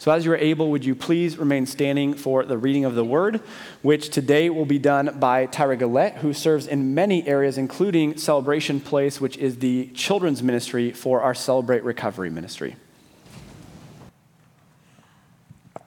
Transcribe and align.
So, 0.00 0.10
as 0.12 0.24
you 0.24 0.32
are 0.32 0.36
able, 0.36 0.70
would 0.70 0.82
you 0.82 0.94
please 0.94 1.36
remain 1.36 1.66
standing 1.66 2.14
for 2.14 2.42
the 2.42 2.56
reading 2.56 2.86
of 2.86 2.94
the 2.94 3.04
word, 3.04 3.42
which 3.82 4.08
today 4.08 4.48
will 4.48 4.64
be 4.64 4.78
done 4.78 5.18
by 5.20 5.46
Tyra 5.46 5.78
Gillette, 5.78 6.16
who 6.16 6.32
serves 6.32 6.66
in 6.66 6.94
many 6.94 7.28
areas, 7.28 7.58
including 7.58 8.16
Celebration 8.16 8.80
Place, 8.80 9.20
which 9.20 9.36
is 9.36 9.58
the 9.58 9.88
children's 9.88 10.42
ministry 10.42 10.90
for 10.90 11.20
our 11.20 11.34
Celebrate 11.34 11.84
Recovery 11.84 12.30
ministry. 12.30 12.76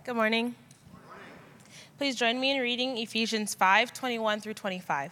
Good 0.03 0.15
morning. 0.15 0.53
Please 1.97 2.15
join 2.15 2.39
me 2.39 2.51
in 2.51 2.61
reading 2.61 2.99
Ephesians 2.99 3.55
5 3.55 3.93
21 3.93 4.41
through 4.41 4.53
25. 4.53 5.11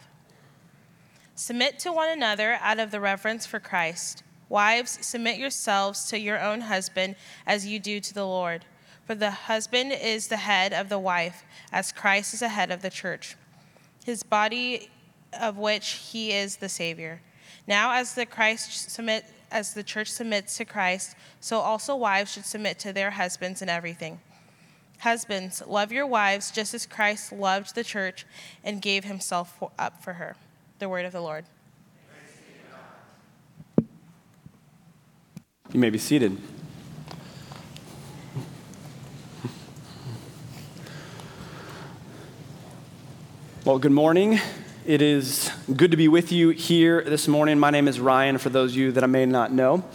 Submit 1.33 1.79
to 1.79 1.91
one 1.91 2.09
another 2.09 2.59
out 2.61 2.79
of 2.79 2.91
the 2.91 2.99
reverence 2.99 3.47
for 3.47 3.59
Christ. 3.59 4.21
Wives, 4.47 4.99
submit 5.01 5.39
yourselves 5.39 6.05
to 6.09 6.19
your 6.19 6.39
own 6.39 6.61
husband 6.61 7.15
as 7.47 7.65
you 7.65 7.79
do 7.79 7.99
to 7.99 8.13
the 8.13 8.27
Lord. 8.27 8.63
For 9.11 9.15
the 9.15 9.31
husband 9.31 9.91
is 9.91 10.29
the 10.29 10.37
head 10.37 10.71
of 10.71 10.87
the 10.87 10.97
wife, 10.97 11.43
as 11.69 11.91
Christ 11.91 12.33
is 12.33 12.39
the 12.39 12.47
head 12.47 12.71
of 12.71 12.81
the 12.81 12.89
church, 12.89 13.35
his 14.05 14.23
body 14.23 14.89
of 15.37 15.57
which 15.57 15.89
he 16.13 16.31
is 16.31 16.55
the 16.55 16.69
Savior. 16.69 17.21
Now, 17.67 17.91
as 17.91 18.15
the 18.15 18.25
Christ 18.25 18.89
submit, 18.89 19.25
as 19.51 19.73
the 19.73 19.83
church 19.83 20.07
submits 20.07 20.55
to 20.55 20.63
Christ, 20.63 21.17
so 21.41 21.59
also 21.59 21.93
wives 21.93 22.31
should 22.31 22.45
submit 22.45 22.79
to 22.79 22.93
their 22.93 23.11
husbands 23.11 23.61
in 23.61 23.67
everything. 23.67 24.21
Husbands, 24.99 25.61
love 25.67 25.91
your 25.91 26.07
wives 26.07 26.49
just 26.49 26.73
as 26.73 26.85
Christ 26.85 27.33
loved 27.33 27.75
the 27.75 27.83
church 27.83 28.25
and 28.63 28.81
gave 28.81 29.03
himself 29.03 29.61
up 29.77 30.01
for 30.01 30.13
her. 30.13 30.37
The 30.79 30.87
word 30.87 31.03
of 31.03 31.11
the 31.11 31.19
Lord. 31.19 31.43
You 35.73 35.79
may 35.81 35.89
be 35.89 35.97
seated. 35.97 36.37
Well, 43.71 43.79
good 43.79 43.93
morning. 43.93 44.37
It 44.85 45.01
is 45.01 45.49
good 45.73 45.91
to 45.91 45.97
be 45.97 46.09
with 46.09 46.33
you 46.33 46.49
here 46.49 47.01
this 47.03 47.29
morning. 47.29 47.57
My 47.57 47.69
name 47.69 47.87
is 47.87 48.01
Ryan, 48.01 48.37
for 48.37 48.49
those 48.49 48.71
of 48.71 48.77
you 48.77 48.91
that 48.91 49.01
I 49.01 49.07
may 49.07 49.25
not 49.25 49.53
know. 49.53 49.85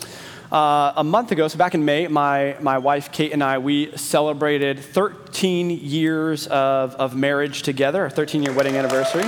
Uh, 0.51 0.95
a 0.97 1.05
month 1.05 1.31
ago, 1.31 1.47
so 1.47 1.59
back 1.59 1.75
in 1.75 1.85
May, 1.85 2.09
my, 2.09 2.57
my 2.63 2.79
wife 2.79 3.13
Kate 3.13 3.35
and 3.35 3.45
I, 3.45 3.59
we 3.59 3.95
celebrated 3.95 4.81
13 4.81 5.69
years 5.69 6.47
of, 6.47 6.95
of 6.95 7.15
marriage 7.15 7.65
together, 7.65 8.05
our 8.05 8.09
13 8.09 8.43
year 8.43 8.55
wedding 8.55 8.77
anniversary. 8.77 9.25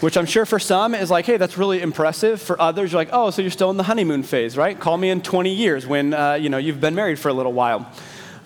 Which 0.00 0.16
I'm 0.16 0.26
sure 0.26 0.44
for 0.44 0.58
some 0.58 0.92
is 0.92 1.08
like, 1.08 1.24
hey, 1.24 1.36
that's 1.36 1.56
really 1.56 1.80
impressive. 1.80 2.42
For 2.42 2.60
others, 2.60 2.90
you're 2.90 3.00
like, 3.00 3.10
oh, 3.12 3.30
so 3.30 3.42
you're 3.42 3.52
still 3.52 3.70
in 3.70 3.76
the 3.76 3.84
honeymoon 3.84 4.24
phase, 4.24 4.56
right? 4.56 4.76
Call 4.76 4.96
me 4.96 5.08
in 5.08 5.22
20 5.22 5.54
years 5.54 5.86
when 5.86 6.14
uh, 6.14 6.34
you 6.34 6.48
know 6.48 6.58
you've 6.58 6.80
been 6.80 6.96
married 6.96 7.20
for 7.20 7.28
a 7.28 7.32
little 7.32 7.52
while. 7.52 7.88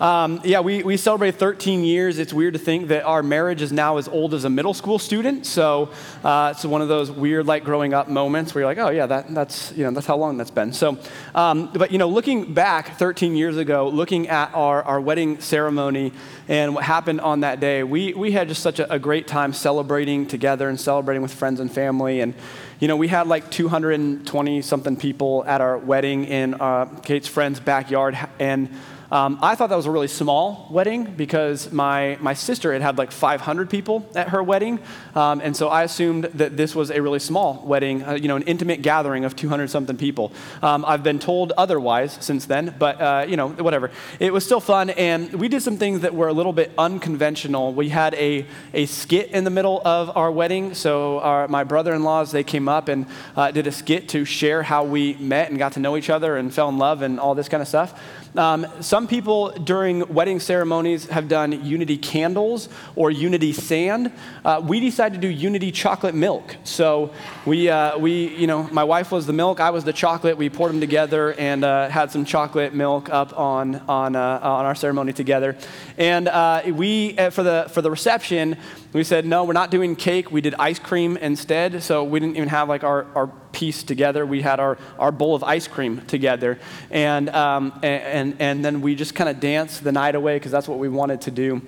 Um, 0.03 0.41
yeah, 0.43 0.59
we, 0.59 0.83
we 0.83 0.97
celebrate 0.97 1.35
13 1.35 1.85
years. 1.85 2.19
It's 2.19 2.33
weird 2.33 2.55
to 2.55 2.59
think 2.59 2.89
that 2.89 3.05
our 3.05 3.23
marriage 3.23 3.61
is 3.61 3.71
now 3.71 3.95
as 3.95 4.09
old 4.09 4.33
as 4.33 4.43
a 4.43 4.49
middle 4.49 4.73
school 4.73 4.99
student. 4.99 5.45
So 5.45 5.93
uh, 6.25 6.51
it's 6.53 6.65
one 6.65 6.81
of 6.81 6.89
those 6.89 7.09
weird, 7.09 7.45
like 7.47 7.63
growing 7.63 7.93
up 7.93 8.09
moments 8.09 8.53
where 8.53 8.63
you're 8.63 8.69
like, 8.69 8.79
oh 8.79 8.89
yeah, 8.89 9.05
that, 9.05 9.33
that's 9.33 9.71
you 9.71 9.85
know 9.85 9.91
that's 9.91 10.05
how 10.05 10.17
long 10.17 10.35
that's 10.35 10.51
been. 10.51 10.73
So, 10.73 10.97
um, 11.33 11.69
but 11.73 11.93
you 11.93 11.99
know, 11.99 12.09
looking 12.09 12.53
back 12.53 12.97
13 12.97 13.37
years 13.37 13.55
ago, 13.55 13.87
looking 13.87 14.27
at 14.27 14.53
our, 14.53 14.83
our 14.83 14.99
wedding 14.99 15.39
ceremony 15.39 16.11
and 16.49 16.75
what 16.75 16.83
happened 16.83 17.21
on 17.21 17.39
that 17.39 17.61
day, 17.61 17.83
we 17.83 18.13
we 18.13 18.33
had 18.33 18.49
just 18.49 18.61
such 18.61 18.79
a, 18.79 18.91
a 18.91 18.99
great 18.99 19.25
time 19.25 19.53
celebrating 19.53 20.27
together 20.27 20.67
and 20.67 20.77
celebrating 20.77 21.21
with 21.21 21.33
friends 21.33 21.61
and 21.61 21.71
family 21.71 22.19
and. 22.19 22.33
You 22.79 22.89
know, 22.89 22.97
we 22.97 23.07
had 23.07 23.27
like 23.27 23.49
220 23.49 24.61
something 24.61 24.97
people 24.97 25.45
at 25.45 25.61
our 25.61 25.77
wedding 25.77 26.25
in 26.25 26.55
uh, 26.55 26.83
Kate's 27.01 27.29
friend's 27.29 27.61
backyard, 27.61 28.17
and 28.39 28.67
um, 29.13 29.37
I 29.43 29.53
thought 29.53 29.69
that 29.69 29.75
was 29.75 29.85
a 29.85 29.91
really 29.91 30.07
small 30.07 30.67
wedding 30.71 31.03
because 31.03 31.71
my, 31.71 32.17
my 32.19 32.33
sister 32.33 32.73
had 32.73 32.81
had 32.81 32.97
like 32.97 33.11
500 33.11 33.69
people 33.69 34.09
at 34.15 34.29
her 34.29 34.41
wedding. 34.41 34.79
Um, 35.13 35.39
and 35.39 35.55
so 35.55 35.67
I 35.67 35.83
assumed 35.83 36.23
that 36.33 36.57
this 36.57 36.73
was 36.73 36.89
a 36.89 36.99
really 36.99 37.19
small 37.19 37.61
wedding, 37.63 38.01
uh, 38.03 38.13
you 38.13 38.27
know, 38.27 38.37
an 38.37 38.41
intimate 38.43 38.81
gathering 38.81 39.23
of 39.23 39.35
200 39.35 39.69
something 39.69 39.97
people. 39.97 40.31
Um, 40.63 40.83
I've 40.87 41.03
been 41.03 41.19
told 41.19 41.51
otherwise 41.51 42.17
since 42.21 42.47
then, 42.47 42.73
but, 42.79 42.99
uh, 42.99 43.25
you 43.29 43.37
know, 43.37 43.49
whatever. 43.49 43.91
It 44.19 44.33
was 44.33 44.43
still 44.45 44.59
fun. 44.59 44.89
And 44.89 45.31
we 45.33 45.47
did 45.47 45.61
some 45.61 45.77
things 45.77 46.01
that 46.01 46.15
were 46.15 46.27
a 46.27 46.33
little 46.33 46.51
bit 46.51 46.71
unconventional. 46.75 47.71
We 47.71 47.89
had 47.89 48.15
a, 48.15 48.47
a 48.73 48.87
skit 48.87 49.29
in 49.29 49.43
the 49.43 49.51
middle 49.51 49.79
of 49.85 50.17
our 50.17 50.31
wedding. 50.31 50.73
So 50.73 51.19
our, 51.19 51.47
my 51.47 51.63
brother 51.63 51.93
in 51.93 52.03
laws, 52.03 52.31
they 52.31 52.43
came 52.43 52.67
up 52.67 52.87
and 52.87 53.05
uh, 53.35 53.51
did 53.51 53.67
a 53.67 53.71
skit 53.71 54.09
to 54.09 54.25
share 54.25 54.63
how 54.63 54.85
we 54.85 55.13
met 55.17 55.51
and 55.51 55.59
got 55.59 55.73
to 55.73 55.79
know 55.79 55.97
each 55.97 56.09
other 56.09 56.35
and 56.35 56.51
fell 56.51 56.69
in 56.69 56.79
love 56.79 57.03
and 57.03 57.19
all 57.19 57.35
this 57.35 57.47
kind 57.47 57.61
of 57.61 57.67
stuff. 57.67 57.93
Um, 58.35 58.65
some 58.79 59.07
people 59.07 59.51
during 59.51 60.11
wedding 60.11 60.39
ceremonies 60.39 61.05
have 61.09 61.27
done 61.27 61.63
unity 61.63 61.97
candles 61.97 62.67
or 62.95 63.11
unity 63.11 63.53
sand. 63.53 64.11
Uh, 64.43 64.61
we 64.63 64.79
decided 64.79 65.21
to 65.21 65.27
do 65.27 65.31
unity 65.31 65.71
chocolate 65.71 66.15
milk. 66.15 66.55
So 66.63 67.13
we, 67.45 67.69
uh, 67.69 67.97
we, 67.97 68.35
you 68.35 68.47
know, 68.47 68.63
my 68.71 68.83
wife 68.83 69.11
was 69.11 69.27
the 69.27 69.33
milk, 69.33 69.59
I 69.59 69.69
was 69.69 69.83
the 69.83 69.93
chocolate. 69.93 70.37
We 70.37 70.49
poured 70.49 70.71
them 70.71 70.79
together 70.79 71.33
and 71.33 71.63
uh, 71.63 71.89
had 71.89 72.11
some 72.11 72.25
chocolate 72.25 72.73
milk 72.73 73.09
up 73.09 73.37
on, 73.37 73.75
on, 73.87 74.15
uh, 74.15 74.39
on 74.41 74.65
our 74.65 74.75
ceremony 74.75 75.13
together. 75.13 75.55
And 75.97 76.27
uh, 76.27 76.63
we, 76.65 77.17
uh, 77.17 77.29
for, 77.29 77.43
the, 77.43 77.67
for 77.69 77.81
the 77.83 77.91
reception, 77.91 78.57
we 78.93 79.03
said, 79.03 79.25
no, 79.25 79.43
we're 79.43 79.53
not 79.53 79.69
doing 79.69 79.95
cake. 79.95 80.31
We 80.31 80.41
did 80.41 80.55
ice 80.55 80.79
cream 80.79 81.17
instead. 81.17 81.83
So 81.83 82.03
we 82.03 82.19
didn't 82.19 82.37
even 82.37 82.49
have 82.49 82.67
like 82.67 82.83
our, 82.83 83.05
our 83.15 83.31
piece 83.53 83.83
together. 83.83 84.25
We 84.25 84.41
had 84.41 84.59
our, 84.59 84.77
our 84.99 85.13
bowl 85.13 85.35
of 85.35 85.43
ice 85.43 85.67
cream 85.67 86.01
together. 86.07 86.59
And, 86.91 87.29
um, 87.29 87.79
and, 87.81 88.35
and 88.39 88.65
then 88.65 88.81
we 88.81 88.95
just 88.95 89.15
kind 89.15 89.29
of 89.29 89.39
danced 89.39 89.83
the 89.83 89.93
night 89.93 90.15
away 90.15 90.35
because 90.35 90.51
that's 90.51 90.67
what 90.67 90.79
we 90.79 90.89
wanted 90.89 91.21
to 91.21 91.31
do. 91.31 91.61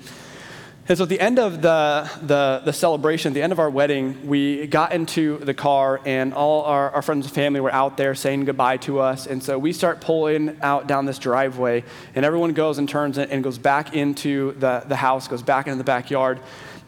And 0.87 0.95
so 0.95 1.05
at 1.05 1.09
the 1.09 1.19
end 1.19 1.39
of 1.39 1.63
the, 1.63 2.07
the, 2.21 2.61
the, 2.63 2.71
celebration, 2.71 3.31
at 3.31 3.33
the 3.33 3.41
end 3.41 3.51
of 3.51 3.57
our 3.57 3.71
wedding, 3.71 4.27
we 4.27 4.67
got 4.67 4.93
into 4.93 5.39
the 5.39 5.55
car 5.55 5.99
and 6.05 6.31
all 6.31 6.61
our, 6.61 6.91
our 6.91 7.01
friends 7.01 7.25
and 7.25 7.33
family 7.33 7.59
were 7.59 7.73
out 7.73 7.97
there 7.97 8.13
saying 8.13 8.45
goodbye 8.45 8.77
to 8.77 8.99
us. 8.99 9.25
And 9.25 9.41
so 9.41 9.57
we 9.57 9.73
start 9.73 9.99
pulling 9.99 10.59
out 10.61 10.85
down 10.85 11.07
this 11.07 11.17
driveway 11.17 11.83
and 12.13 12.23
everyone 12.23 12.53
goes 12.53 12.77
and 12.77 12.87
turns 12.87 13.17
and 13.17 13.43
goes 13.43 13.57
back 13.57 13.95
into 13.95 14.51
the, 14.59 14.83
the 14.85 14.95
house, 14.95 15.27
goes 15.27 15.41
back 15.41 15.65
into 15.65 15.79
the 15.79 15.83
backyard. 15.83 16.39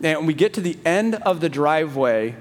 And 0.04 0.28
we 0.28 0.36
get 0.36 0.54
to 0.54 0.62
the 0.62 0.78
end 0.86 1.16
of 1.16 1.40
the 1.40 1.50
driveway, 1.50 2.36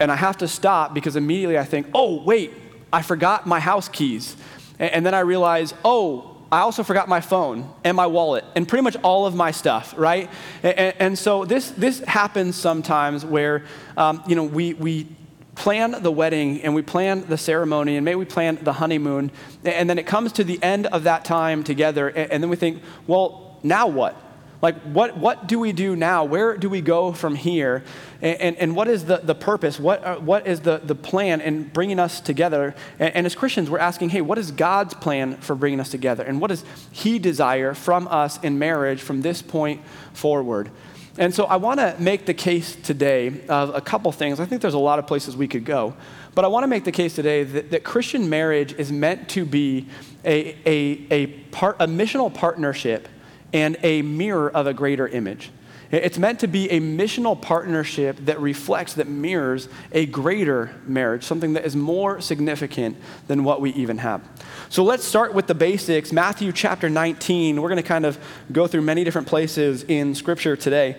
and 0.00 0.10
I 0.10 0.16
have 0.16 0.38
to 0.38 0.48
stop 0.48 0.94
because 0.94 1.14
immediately 1.14 1.58
I 1.58 1.64
think, 1.64 1.86
oh, 1.94 2.22
wait, 2.22 2.52
I 2.92 3.02
forgot 3.02 3.46
my 3.46 3.60
house 3.60 3.88
keys. 3.88 4.36
And, 4.78 5.04
then 5.04 5.14
I 5.14 5.20
realize, 5.20 5.74
oh, 5.84 6.38
I 6.50 6.60
also 6.60 6.82
forgot 6.82 7.06
my 7.06 7.20
phone 7.20 7.70
and 7.84 7.94
my 7.94 8.06
wallet 8.06 8.44
and 8.56 8.66
pretty 8.66 8.82
much 8.82 8.96
all 9.04 9.26
of 9.26 9.34
my 9.34 9.50
stuff, 9.50 9.94
right? 9.96 10.30
And, 10.62 10.94
and 10.98 11.18
so 11.18 11.44
this, 11.44 11.70
this 11.72 12.00
happens 12.00 12.56
sometimes 12.56 13.24
where, 13.24 13.64
um, 13.98 14.22
you 14.26 14.34
know, 14.34 14.44
we, 14.44 14.72
we 14.74 15.06
plan 15.54 15.94
the 16.00 16.10
wedding 16.10 16.62
and 16.62 16.74
we 16.74 16.80
plan 16.80 17.26
the 17.28 17.36
ceremony 17.36 17.96
and 17.96 18.04
maybe 18.04 18.16
we 18.16 18.24
plan 18.24 18.58
the 18.62 18.72
honeymoon, 18.72 19.30
and 19.64 19.88
then 19.90 19.98
it 19.98 20.06
comes 20.06 20.32
to 20.32 20.44
the 20.44 20.60
end 20.62 20.86
of 20.86 21.04
that 21.04 21.26
time 21.26 21.62
together, 21.62 22.08
and, 22.08 22.32
and 22.32 22.42
then 22.42 22.48
we 22.48 22.56
think, 22.56 22.82
well, 23.06 23.58
now 23.62 23.86
what? 23.86 24.16
Like, 24.62 24.78
what, 24.82 25.16
what 25.16 25.46
do 25.46 25.58
we 25.58 25.72
do 25.72 25.96
now? 25.96 26.24
Where 26.24 26.56
do 26.56 26.68
we 26.68 26.82
go 26.82 27.12
from 27.12 27.34
here? 27.34 27.82
And, 28.20 28.40
and, 28.40 28.56
and 28.56 28.76
what 28.76 28.88
is 28.88 29.06
the, 29.06 29.18
the 29.18 29.34
purpose? 29.34 29.80
What, 29.80 30.04
uh, 30.04 30.16
what 30.16 30.46
is 30.46 30.60
the, 30.60 30.78
the 30.84 30.94
plan 30.94 31.40
in 31.40 31.64
bringing 31.64 31.98
us 31.98 32.20
together? 32.20 32.74
And, 32.98 33.14
and 33.14 33.26
as 33.26 33.34
Christians, 33.34 33.70
we're 33.70 33.78
asking, 33.78 34.10
hey, 34.10 34.20
what 34.20 34.36
is 34.36 34.50
God's 34.50 34.92
plan 34.92 35.36
for 35.36 35.54
bringing 35.54 35.80
us 35.80 35.88
together? 35.88 36.24
And 36.24 36.40
what 36.40 36.48
does 36.48 36.64
He 36.90 37.18
desire 37.18 37.72
from 37.72 38.06
us 38.08 38.38
in 38.42 38.58
marriage 38.58 39.00
from 39.00 39.22
this 39.22 39.40
point 39.40 39.80
forward? 40.12 40.70
And 41.16 41.34
so 41.34 41.44
I 41.44 41.56
want 41.56 41.80
to 41.80 41.96
make 41.98 42.26
the 42.26 42.34
case 42.34 42.76
today 42.76 43.42
of 43.48 43.74
a 43.74 43.80
couple 43.80 44.12
things. 44.12 44.40
I 44.40 44.44
think 44.44 44.60
there's 44.62 44.74
a 44.74 44.78
lot 44.78 44.98
of 44.98 45.06
places 45.06 45.36
we 45.36 45.48
could 45.48 45.64
go. 45.64 45.94
But 46.34 46.44
I 46.44 46.48
want 46.48 46.64
to 46.64 46.68
make 46.68 46.84
the 46.84 46.92
case 46.92 47.14
today 47.14 47.44
that, 47.44 47.70
that 47.70 47.82
Christian 47.82 48.28
marriage 48.30 48.74
is 48.74 48.92
meant 48.92 49.28
to 49.30 49.44
be 49.44 49.88
a, 50.24 50.56
a, 50.64 51.06
a, 51.10 51.26
part, 51.50 51.76
a 51.80 51.86
missional 51.86 52.32
partnership 52.32 53.08
and 53.52 53.76
a 53.82 54.02
mirror 54.02 54.50
of 54.50 54.66
a 54.66 54.74
greater 54.74 55.08
image. 55.08 55.50
It's 55.92 56.18
meant 56.18 56.38
to 56.40 56.46
be 56.46 56.70
a 56.70 56.78
missional 56.78 57.40
partnership 57.40 58.16
that 58.26 58.40
reflects, 58.40 58.94
that 58.94 59.08
mirrors 59.08 59.68
a 59.90 60.06
greater 60.06 60.72
marriage, 60.86 61.24
something 61.24 61.54
that 61.54 61.64
is 61.64 61.74
more 61.74 62.20
significant 62.20 62.96
than 63.26 63.42
what 63.42 63.60
we 63.60 63.70
even 63.70 63.98
have. 63.98 64.22
So 64.68 64.84
let's 64.84 65.04
start 65.04 65.34
with 65.34 65.48
the 65.48 65.54
basics. 65.54 66.12
Matthew 66.12 66.52
chapter 66.52 66.88
19. 66.88 67.60
We're 67.60 67.68
going 67.68 67.82
to 67.82 67.88
kind 67.88 68.06
of 68.06 68.18
go 68.52 68.68
through 68.68 68.82
many 68.82 69.02
different 69.02 69.26
places 69.26 69.82
in 69.82 70.14
Scripture 70.14 70.54
today. 70.54 70.96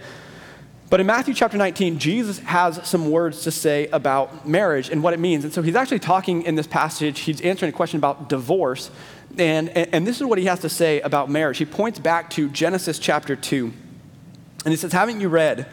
But 0.90 1.00
in 1.00 1.06
Matthew 1.06 1.34
chapter 1.34 1.56
19, 1.56 2.00
Jesus 2.00 2.40
has 2.40 2.86
some 2.86 3.12
words 3.12 3.44
to 3.44 3.52
say 3.52 3.88
about 3.94 4.46
marriage 4.46 4.90
and 4.90 5.02
what 5.02 5.14
it 5.14 5.22
means. 5.22 5.46
And 5.46 5.54
so 5.54 5.62
he's 5.62 5.78
actually 5.78 6.00
talking 6.00 6.42
in 6.42 6.56
this 6.56 6.68
passage, 6.68 7.22
he's 7.22 7.40
answering 7.40 7.70
a 7.70 7.76
question 7.76 7.98
about 7.98 8.28
divorce. 8.28 8.92
And, 9.38 9.70
and 9.70 10.06
this 10.06 10.20
is 10.20 10.28
what 10.28 10.38
he 10.38 10.46
has 10.46 10.60
to 10.60 10.70
say 10.70 11.02
about 11.02 11.30
marriage. 11.30 11.58
He 11.58 11.66
points 11.66 12.00
back 12.00 12.30
to 12.32 12.50
Genesis 12.50 13.00
chapter 13.00 13.36
2. 13.36 13.72
And 14.66 14.72
he 14.72 14.76
says, 14.76 14.92
Haven't 14.92 15.22
you 15.22 15.30
read? 15.30 15.68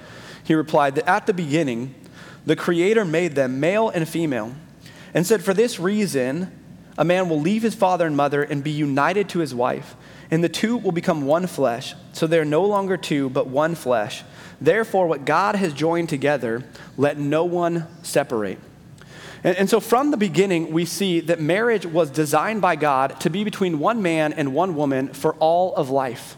He 0.44 0.54
replied, 0.54 0.94
that 0.94 1.08
at 1.08 1.26
the 1.26 1.34
beginning, 1.34 1.94
the 2.46 2.56
Creator 2.56 3.04
made 3.04 3.34
them 3.34 3.60
male 3.60 3.90
and 3.90 4.08
female, 4.08 4.54
and 5.12 5.26
said, 5.26 5.42
For 5.42 5.52
this 5.52 5.78
reason, 5.78 6.52
A 6.96 7.04
man 7.04 7.28
will 7.28 7.40
leave 7.40 7.62
his 7.62 7.74
father 7.74 8.06
and 8.06 8.16
mother 8.16 8.42
and 8.42 8.64
be 8.64 8.70
united 8.70 9.28
to 9.30 9.40
his 9.40 9.54
wife, 9.54 9.94
and 10.30 10.42
the 10.42 10.48
two 10.48 10.76
will 10.76 10.92
become 10.92 11.26
one 11.26 11.46
flesh. 11.46 11.94
So 12.12 12.26
they 12.26 12.38
are 12.38 12.44
no 12.44 12.64
longer 12.64 12.96
two, 12.96 13.28
but 13.30 13.46
one 13.46 13.74
flesh. 13.74 14.24
Therefore, 14.60 15.06
what 15.06 15.24
God 15.24 15.54
has 15.54 15.72
joined 15.72 16.08
together, 16.08 16.64
let 16.96 17.18
no 17.18 17.44
one 17.44 17.86
separate. 18.02 18.58
And, 19.48 19.56
and, 19.56 19.70
so, 19.70 19.80
from 19.80 20.10
the 20.10 20.18
beginning, 20.18 20.72
we 20.72 20.84
see 20.84 21.20
that 21.20 21.40
marriage 21.40 21.86
was 21.86 22.10
designed 22.10 22.60
by 22.60 22.76
God 22.76 23.18
to 23.20 23.30
be 23.30 23.44
between 23.44 23.78
one 23.78 24.02
man 24.02 24.34
and 24.34 24.52
one 24.52 24.76
woman 24.76 25.08
for 25.08 25.36
all 25.36 25.74
of 25.74 25.88
life. 25.88 26.36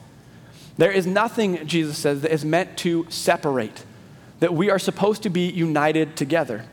There 0.79 0.93
is 0.93 1.09
nothing, 1.09 1.67
Jesus 1.67 1.99
says, 1.99 2.21
that 2.21 2.33
is 2.33 2.45
meant 2.45 2.77
to 2.79 3.07
separate, 3.11 3.85
that 4.39 4.55
we 4.55 4.71
are 4.71 4.79
supposed 4.79 5.25
to 5.25 5.29
be 5.29 5.51
united 5.51 6.15
together. 6.15 6.67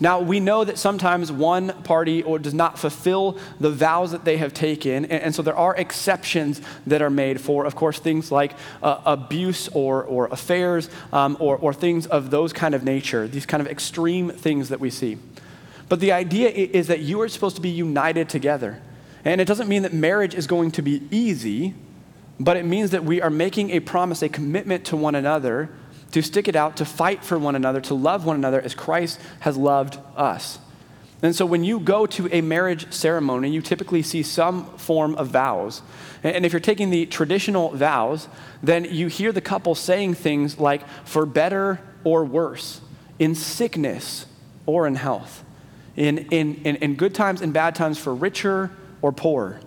Now, 0.00 0.20
we 0.20 0.40
know 0.40 0.64
that 0.64 0.78
sometimes 0.78 1.30
one 1.30 1.68
party 1.82 2.22
or 2.22 2.38
does 2.38 2.54
not 2.54 2.78
fulfill 2.78 3.38
the 3.60 3.70
vows 3.70 4.12
that 4.12 4.24
they 4.24 4.38
have 4.38 4.54
taken, 4.54 5.04
and, 5.04 5.22
and 5.22 5.34
so 5.34 5.42
there 5.42 5.54
are 5.54 5.76
exceptions 5.76 6.62
that 6.86 7.02
are 7.02 7.10
made 7.10 7.42
for, 7.42 7.66
of 7.66 7.76
course, 7.76 7.98
things 7.98 8.32
like 8.32 8.54
uh, 8.82 9.02
abuse 9.04 9.68
or, 9.68 10.02
or 10.04 10.28
affairs 10.28 10.88
um, 11.12 11.36
or, 11.40 11.58
or 11.58 11.74
things 11.74 12.06
of 12.06 12.30
those 12.30 12.54
kind 12.54 12.74
of 12.74 12.84
nature, 12.84 13.28
these 13.28 13.44
kind 13.44 13.60
of 13.60 13.66
extreme 13.66 14.30
things 14.30 14.70
that 14.70 14.80
we 14.80 14.88
see. 14.88 15.18
But 15.88 16.00
the 16.00 16.12
idea 16.12 16.48
is 16.48 16.86
that 16.86 17.00
you 17.00 17.20
are 17.20 17.28
supposed 17.28 17.56
to 17.56 17.62
be 17.62 17.70
united 17.70 18.28
together. 18.28 18.80
And 19.24 19.40
it 19.40 19.46
doesn't 19.46 19.68
mean 19.68 19.82
that 19.82 19.92
marriage 19.92 20.34
is 20.34 20.46
going 20.46 20.70
to 20.72 20.82
be 20.82 21.02
easy, 21.10 21.74
but 22.40 22.56
it 22.56 22.64
means 22.64 22.90
that 22.90 23.04
we 23.04 23.22
are 23.22 23.30
making 23.30 23.70
a 23.70 23.80
promise, 23.80 24.22
a 24.22 24.28
commitment 24.28 24.84
to 24.86 24.96
one 24.96 25.14
another 25.14 25.70
to 26.12 26.22
stick 26.22 26.46
it 26.46 26.54
out, 26.54 26.76
to 26.76 26.84
fight 26.84 27.24
for 27.24 27.38
one 27.38 27.56
another, 27.56 27.80
to 27.80 27.94
love 27.94 28.24
one 28.24 28.36
another 28.36 28.60
as 28.60 28.74
Christ 28.74 29.20
has 29.40 29.56
loved 29.56 29.98
us. 30.16 30.58
And 31.22 31.34
so 31.34 31.46
when 31.46 31.64
you 31.64 31.80
go 31.80 32.06
to 32.06 32.28
a 32.30 32.40
marriage 32.40 32.92
ceremony, 32.92 33.50
you 33.50 33.62
typically 33.62 34.02
see 34.02 34.22
some 34.22 34.66
form 34.76 35.14
of 35.14 35.28
vows. 35.28 35.80
And 36.22 36.44
if 36.44 36.52
you're 36.52 36.60
taking 36.60 36.90
the 36.90 37.06
traditional 37.06 37.70
vows, 37.70 38.28
then 38.62 38.84
you 38.84 39.08
hear 39.08 39.32
the 39.32 39.40
couple 39.40 39.74
saying 39.74 40.14
things 40.14 40.58
like, 40.58 40.86
for 41.04 41.24
better 41.24 41.80
or 42.04 42.24
worse, 42.24 42.80
in 43.18 43.34
sickness 43.34 44.26
or 44.66 44.86
in 44.86 44.96
health, 44.96 45.44
in, 45.96 46.18
in, 46.18 46.56
in, 46.64 46.76
in 46.76 46.94
good 46.96 47.14
times 47.14 47.40
and 47.40 47.52
bad 47.52 47.74
times, 47.74 47.98
for 47.98 48.14
richer 48.14 48.70
or 49.02 49.12
poorer. 49.12 49.60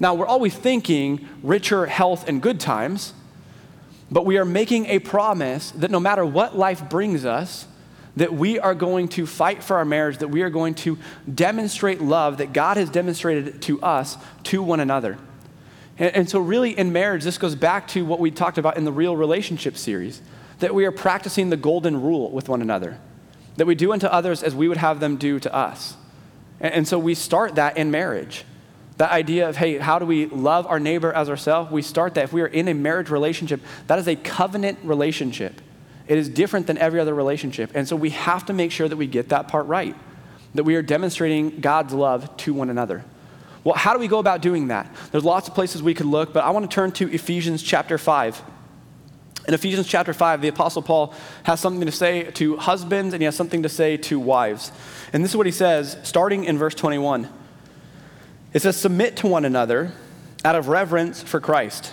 Now, 0.00 0.14
we're 0.14 0.26
always 0.26 0.54
thinking 0.54 1.28
richer, 1.42 1.86
health, 1.86 2.28
and 2.28 2.42
good 2.42 2.58
times. 2.58 3.14
But 4.12 4.26
we 4.26 4.36
are 4.36 4.44
making 4.44 4.86
a 4.86 4.98
promise 4.98 5.70
that 5.70 5.90
no 5.90 5.98
matter 5.98 6.24
what 6.26 6.56
life 6.56 6.90
brings 6.90 7.24
us, 7.24 7.66
that 8.16 8.30
we 8.30 8.58
are 8.58 8.74
going 8.74 9.08
to 9.08 9.26
fight 9.26 9.62
for 9.62 9.78
our 9.78 9.86
marriage, 9.86 10.18
that 10.18 10.28
we 10.28 10.42
are 10.42 10.50
going 10.50 10.74
to 10.74 10.98
demonstrate 11.34 12.02
love 12.02 12.36
that 12.36 12.52
God 12.52 12.76
has 12.76 12.90
demonstrated 12.90 13.62
to 13.62 13.80
us 13.80 14.18
to 14.44 14.62
one 14.62 14.80
another. 14.80 15.16
And, 15.96 16.14
and, 16.14 16.28
so, 16.28 16.40
really, 16.40 16.76
in 16.76 16.92
marriage, 16.92 17.24
this 17.24 17.38
goes 17.38 17.54
back 17.54 17.88
to 17.88 18.04
what 18.04 18.20
we 18.20 18.30
talked 18.30 18.58
about 18.58 18.76
in 18.76 18.84
the 18.84 18.92
Real 18.92 19.16
Relationship 19.16 19.78
series 19.78 20.20
that 20.58 20.74
we 20.74 20.84
are 20.84 20.92
practicing 20.92 21.48
the 21.48 21.56
golden 21.56 22.02
rule 22.02 22.30
with 22.30 22.50
one 22.50 22.60
another, 22.60 22.98
that 23.56 23.66
we 23.66 23.74
do 23.74 23.92
unto 23.92 24.06
others 24.06 24.42
as 24.42 24.54
we 24.54 24.68
would 24.68 24.78
have 24.78 25.00
them 25.00 25.16
do 25.16 25.38
to 25.40 25.54
us. 25.54 25.96
And, 26.60 26.74
and 26.74 26.88
so, 26.88 26.98
we 26.98 27.14
start 27.14 27.56
that 27.56 27.76
in 27.76 27.90
marriage. 27.90 28.44
That 28.98 29.10
idea 29.10 29.48
of, 29.48 29.56
hey, 29.56 29.78
how 29.78 29.98
do 29.98 30.06
we 30.06 30.26
love 30.26 30.66
our 30.66 30.78
neighbor 30.78 31.12
as 31.12 31.28
ourselves? 31.28 31.70
We 31.70 31.82
start 31.82 32.14
that. 32.14 32.24
If 32.24 32.32
we 32.32 32.42
are 32.42 32.46
in 32.46 32.68
a 32.68 32.74
marriage 32.74 33.10
relationship, 33.10 33.60
that 33.86 33.98
is 33.98 34.06
a 34.06 34.16
covenant 34.16 34.78
relationship. 34.82 35.60
It 36.06 36.18
is 36.18 36.28
different 36.28 36.66
than 36.66 36.78
every 36.78 37.00
other 37.00 37.14
relationship. 37.14 37.70
And 37.74 37.88
so 37.88 37.96
we 37.96 38.10
have 38.10 38.46
to 38.46 38.52
make 38.52 38.70
sure 38.70 38.88
that 38.88 38.96
we 38.96 39.06
get 39.06 39.30
that 39.30 39.48
part 39.48 39.66
right, 39.66 39.96
that 40.54 40.64
we 40.64 40.76
are 40.76 40.82
demonstrating 40.82 41.60
God's 41.60 41.94
love 41.94 42.36
to 42.38 42.52
one 42.52 42.70
another. 42.70 43.04
Well, 43.64 43.76
how 43.76 43.92
do 43.92 44.00
we 44.00 44.08
go 44.08 44.18
about 44.18 44.42
doing 44.42 44.68
that? 44.68 44.92
There's 45.12 45.24
lots 45.24 45.48
of 45.48 45.54
places 45.54 45.82
we 45.82 45.94
could 45.94 46.06
look, 46.06 46.32
but 46.32 46.44
I 46.44 46.50
want 46.50 46.68
to 46.68 46.74
turn 46.74 46.92
to 46.92 47.12
Ephesians 47.12 47.62
chapter 47.62 47.96
5. 47.96 48.42
In 49.46 49.54
Ephesians 49.54 49.88
chapter 49.88 50.12
5, 50.12 50.40
the 50.40 50.48
Apostle 50.48 50.82
Paul 50.82 51.14
has 51.42 51.58
something 51.58 51.84
to 51.84 51.92
say 51.92 52.30
to 52.32 52.56
husbands 52.56 53.12
and 53.12 53.20
he 53.20 53.24
has 53.24 53.34
something 53.34 53.62
to 53.64 53.68
say 53.68 53.96
to 53.96 54.20
wives. 54.20 54.70
And 55.12 55.24
this 55.24 55.32
is 55.32 55.36
what 55.36 55.46
he 55.46 55.52
says, 55.52 55.96
starting 56.04 56.44
in 56.44 56.58
verse 56.58 56.74
21. 56.74 57.28
It 58.52 58.62
says, 58.62 58.76
submit 58.76 59.16
to 59.16 59.26
one 59.26 59.44
another 59.44 59.92
out 60.44 60.54
of 60.54 60.68
reverence 60.68 61.22
for 61.22 61.40
Christ. 61.40 61.92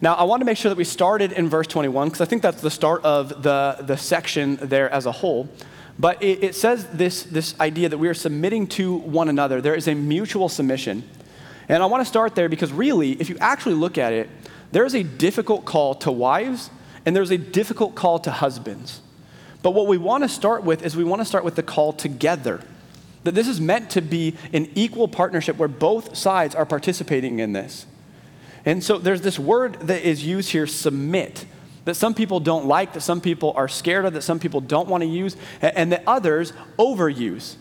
Now, 0.00 0.14
I 0.14 0.24
want 0.24 0.40
to 0.40 0.44
make 0.44 0.56
sure 0.56 0.68
that 0.68 0.78
we 0.78 0.84
started 0.84 1.32
in 1.32 1.48
verse 1.48 1.66
21 1.66 2.08
because 2.08 2.20
I 2.20 2.24
think 2.24 2.42
that's 2.42 2.60
the 2.60 2.70
start 2.70 3.04
of 3.04 3.42
the, 3.42 3.76
the 3.80 3.96
section 3.96 4.56
there 4.56 4.90
as 4.90 5.06
a 5.06 5.12
whole. 5.12 5.48
But 5.98 6.22
it, 6.22 6.42
it, 6.42 6.54
says 6.54 6.86
this, 6.88 7.22
this 7.22 7.58
idea 7.60 7.88
that 7.88 7.98
we 7.98 8.08
are 8.08 8.14
submitting 8.14 8.66
to 8.68 8.94
one 8.94 9.28
another. 9.28 9.60
There 9.60 9.74
is 9.74 9.88
a 9.88 9.94
mutual 9.94 10.48
submission. 10.48 11.08
And 11.68 11.82
I 11.82 11.86
want 11.86 12.00
to 12.00 12.04
start 12.04 12.34
there 12.34 12.48
because 12.48 12.72
really, 12.72 13.12
if 13.12 13.28
you 13.28 13.36
actually 13.40 13.74
look 13.74 13.98
at 13.98 14.12
it, 14.12 14.28
there 14.72 14.84
is 14.84 14.94
a 14.94 15.02
difficult 15.02 15.64
call 15.64 15.94
to 15.96 16.10
wives 16.10 16.70
and 17.06 17.14
there's 17.14 17.30
a 17.30 17.38
difficult 17.38 17.94
call 17.94 18.18
to 18.20 18.30
husbands. 18.30 19.00
But 19.62 19.72
what 19.72 19.86
we 19.86 19.98
want 19.98 20.24
to 20.24 20.28
start 20.28 20.64
with 20.64 20.84
is 20.84 20.96
we 20.96 21.04
want 21.04 21.20
to 21.20 21.26
start 21.26 21.44
with 21.44 21.54
the 21.54 21.62
call 21.62 21.92
together. 21.92 22.60
That 23.24 23.34
this 23.34 23.46
is 23.46 23.60
meant 23.60 23.90
to 23.90 24.00
be 24.00 24.36
an 24.52 24.68
equal 24.74 25.06
partnership 25.06 25.56
where 25.56 25.68
both 25.68 26.16
sides 26.16 26.54
are 26.54 26.66
participating 26.66 27.38
in 27.38 27.52
this. 27.52 27.86
And 28.64 28.82
so 28.82 28.98
there's 28.98 29.22
this 29.22 29.38
word 29.38 29.74
that 29.82 30.02
is 30.02 30.24
used 30.24 30.50
here, 30.50 30.66
submit, 30.66 31.46
that 31.84 31.94
some 31.94 32.14
people 32.14 32.40
don't 32.40 32.66
like, 32.66 32.92
that 32.92 33.00
some 33.00 33.20
people 33.20 33.52
are 33.56 33.68
scared 33.68 34.04
of, 34.04 34.14
that 34.14 34.22
some 34.22 34.38
people 34.38 34.60
don't 34.60 34.88
want 34.88 35.02
to 35.02 35.08
use, 35.08 35.36
and 35.60 35.92
that 35.92 36.02
others 36.06 36.52
overuse. 36.78 37.56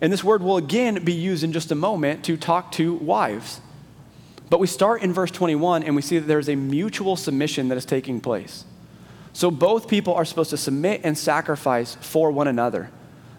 And 0.00 0.12
this 0.12 0.22
word 0.22 0.42
will 0.42 0.56
again 0.56 1.04
be 1.04 1.12
used 1.12 1.44
in 1.44 1.52
just 1.52 1.72
a 1.72 1.74
moment 1.74 2.24
to 2.24 2.36
talk 2.36 2.72
to 2.72 2.94
wives. 2.94 3.60
But 4.50 4.60
we 4.60 4.66
start 4.66 5.02
in 5.02 5.12
verse 5.12 5.30
21 5.30 5.82
and 5.82 5.96
we 5.96 6.02
see 6.02 6.18
that 6.18 6.26
there's 6.26 6.48
a 6.48 6.56
mutual 6.56 7.16
submission 7.16 7.68
that 7.68 7.78
is 7.78 7.84
taking 7.84 8.20
place. 8.20 8.64
So 9.32 9.50
both 9.50 9.88
people 9.88 10.14
are 10.14 10.24
supposed 10.24 10.50
to 10.50 10.56
submit 10.56 11.00
and 11.02 11.18
sacrifice 11.18 11.96
for 12.00 12.30
one 12.30 12.46
another. 12.46 12.90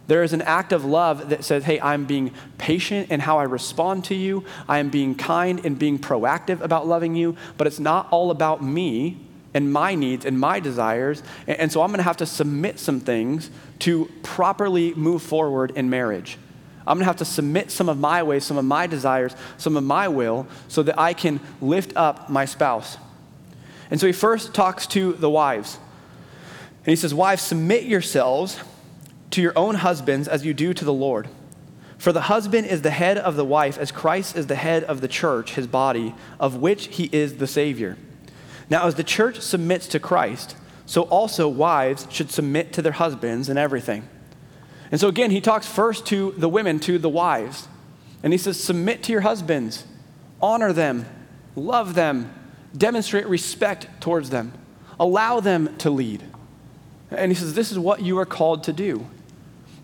There 0.08 0.24
is 0.24 0.34
an 0.34 0.42
act 0.42 0.72
of 0.72 0.86
love 0.86 1.30
that 1.30 1.44
says, 1.44 1.64
hey, 1.64 1.80
I'm 1.80 2.06
being 2.06 2.32
patient 2.58 3.10
in 3.10 3.22
how 3.22 3.40
I 3.40 3.44
respond 3.44 4.06
to 4.06 4.16
you. 4.16 4.44
I 4.68 4.80
am 4.80 4.90
being 4.90 5.16
kind 5.16 5.66
and 5.66 5.80
being 5.80 5.98
proactive 5.98 6.62
about 6.62 6.88
loving 6.88 7.16
you, 7.16 7.36
but 7.58 7.66
it's 7.66 7.80
not 7.80 8.08
all 8.12 8.30
about 8.30 8.64
me 8.64 9.18
and 9.54 9.72
my 9.72 9.96
needs 9.96 10.26
and 10.26 10.40
my 10.40 10.60
desires. 10.60 11.24
And, 11.48 11.72
so 11.72 11.82
I'm 11.82 11.88
going 11.88 11.98
to 11.98 12.04
have 12.04 12.18
to 12.18 12.26
submit 12.26 12.78
some 12.78 13.00
things 13.00 13.50
to 13.80 14.12
properly 14.22 14.94
move 14.94 15.24
forward 15.24 15.72
in 15.72 15.90
marriage. 15.90 16.38
I'm 16.88 16.98
going 16.98 17.04
to 17.04 17.06
have 17.06 17.18
to 17.18 17.26
submit 17.26 17.72
some 17.72 17.90
of 17.90 17.98
my 17.98 18.22
ways, 18.24 18.46
some 18.46 18.58
of 18.58 18.66
my 18.66 18.88
desires, 18.88 19.36
some 19.58 19.76
of 19.76 19.84
my 19.84 20.08
will, 20.08 20.48
so 20.68 20.84
that 20.84 21.00
I 21.00 21.14
can 21.14 21.40
lift 21.62 21.94
up 21.96 22.30
my 22.30 22.46
spouse. 22.46 22.98
And 23.90 24.00
so 24.00 24.08
he 24.08 24.14
first 24.14 24.54
talks 24.54 24.86
to 24.88 25.14
the 25.14 25.30
wives. 25.30 25.80
And 26.80 26.88
he 26.92 26.96
says, 26.96 27.14
Wives, 27.14 27.42
submit 27.42 27.84
yourselves 27.84 28.60
to 29.32 29.42
your 29.42 29.54
own 29.56 29.76
husbands 29.76 30.28
as 30.28 30.46
you 30.46 30.54
do 30.54 30.74
to 30.74 30.86
the 30.86 30.94
Lord. 30.94 31.28
For 31.98 32.12
the 32.12 32.22
husband 32.22 32.68
is 32.68 32.82
the 32.84 32.92
head 32.92 33.18
of 33.18 33.36
the 33.36 33.46
wife, 33.46 33.78
as 33.78 33.92
Christ 33.92 34.36
is 34.36 34.48
the 34.48 34.56
head 34.56 34.84
of 34.84 35.02
the 35.02 35.08
church, 35.08 35.54
his 35.54 35.66
body, 35.66 36.14
of 36.40 36.58
which 36.58 36.88
he 36.88 37.10
is 37.12 37.38
the 37.38 37.48
Savior. 37.48 37.98
Now, 38.70 38.86
as 38.86 38.96
the 38.96 39.04
church 39.04 39.40
submits 39.40 39.88
to 39.90 40.00
Christ, 40.00 40.56
so 40.86 41.04
also 41.04 41.48
wives 41.48 42.08
should 42.12 42.30
submit 42.32 42.74
to 42.74 42.82
their 42.82 42.92
husbands 42.92 43.50
in 43.50 43.58
everything. 43.58 44.08
And 44.92 45.00
so, 45.00 45.08
again, 45.08 45.32
he 45.32 45.42
talks 45.42 45.68
first 45.68 46.06
to 46.08 46.34
the 46.38 46.50
women, 46.50 46.80
to 46.82 46.98
the 46.98 47.10
wives. 47.10 47.68
And 48.24 48.34
he 48.34 48.38
says, 48.38 48.62
Submit 48.62 49.04
to 49.04 49.12
your 49.12 49.22
husbands, 49.22 49.86
honor 50.42 50.74
them, 50.74 51.06
love 51.56 51.94
them, 51.94 52.34
demonstrate 52.76 53.28
respect 53.28 53.88
towards 54.02 54.30
them, 54.30 54.54
allow 55.00 55.40
them 55.40 55.76
to 55.78 55.90
lead. 55.90 56.24
And 57.12 57.32
he 57.32 57.36
says, 57.36 57.54
This 57.54 57.72
is 57.72 57.80
what 57.80 58.02
you 58.02 58.18
are 58.20 58.26
called 58.26 58.64
to 58.66 58.74
do. 58.74 59.06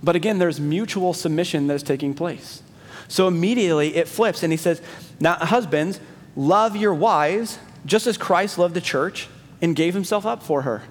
But 0.03 0.15
again, 0.15 0.39
there's 0.39 0.59
mutual 0.59 1.13
submission 1.13 1.67
that 1.67 1.75
is 1.75 1.83
taking 1.83 2.13
place. 2.13 2.63
So 3.07 3.27
immediately 3.27 3.95
it 3.95 4.07
flips 4.07 4.41
and 4.41 4.51
he 4.51 4.57
says, 4.57 4.81
Now, 5.19 5.35
husbands, 5.35 5.99
love 6.35 6.75
your 6.75 6.93
wives 6.93 7.59
just 7.85 8.07
as 8.07 8.17
Christ 8.17 8.57
loved 8.57 8.73
the 8.73 8.81
church 8.81 9.27
and 9.61 9.75
gave 9.75 9.93
himself 9.93 10.25
up 10.25 10.41
for 10.41 10.63
her. 10.63 10.83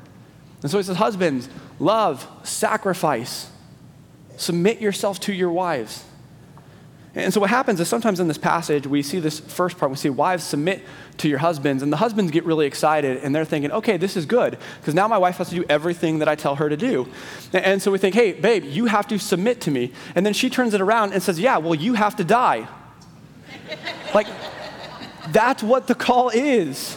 And 0.63 0.71
so 0.71 0.77
he 0.77 0.85
says, 0.85 0.97
Husbands, 0.97 1.49
love, 1.79 2.29
sacrifice, 2.43 3.51
submit 4.41 4.81
yourself 4.81 5.21
to 5.21 5.33
your 5.33 5.51
wives. 5.51 6.05
And 7.15 7.35
so 7.35 7.41
what 7.41 7.51
happens 7.51 7.81
is 7.81 7.89
sometimes 7.89 8.21
in 8.21 8.29
this 8.29 8.39
passage, 8.39 8.87
we 8.87 9.03
see 9.03 9.19
this 9.19 9.41
first 9.41 9.79
part, 9.79 9.91
we 9.91 9.97
see 9.97 10.11
wives 10.11 10.45
submit 10.45 10.83
to 11.19 11.29
your 11.29 11.39
husbands, 11.39 11.83
and 11.83 11.93
the 11.93 11.97
husbands 11.97 12.31
get 12.31 12.45
really 12.45 12.67
excited 12.67 13.19
and 13.19 13.35
they're 13.35 13.45
thinking, 13.45 13.73
okay, 13.73 13.97
this 13.97 14.17
is 14.17 14.27
good, 14.27 14.57
because 14.81 14.95
now 14.95 15.09
my 15.09 15.19
wife 15.19 15.39
has 15.39 15.49
to 15.49 15.57
do 15.57 15.65
everything 15.69 16.21
that 16.21 16.29
I 16.29 16.37
tell 16.37 16.55
her 16.55 16.69
to 16.69 16.77
do. 16.77 17.09
And 17.53 17.83
so 17.83 17.91
we 17.91 17.99
think, 17.99 18.15
hey, 18.15 18.33
babe, 18.33 18.65
you 18.65 18.87
have 18.87 19.09
to 19.09 19.19
submit 19.19 19.61
to 19.63 19.73
me. 19.73 19.93
And 20.15 20.25
then 20.25 20.33
she 20.33 20.49
turns 20.49 20.73
it 20.73 20.81
around 20.81 21.13
and 21.13 21.21
says, 21.21 21.41
yeah, 21.41 21.59
well, 21.59 21.75
you 21.75 21.95
have 21.95 22.15
to 22.17 22.25
die. 22.25 22.69
like, 24.15 24.29
that's 25.31 25.65
what 25.65 25.89
the 25.89 25.97
call 25.97 26.29
is. 26.31 26.97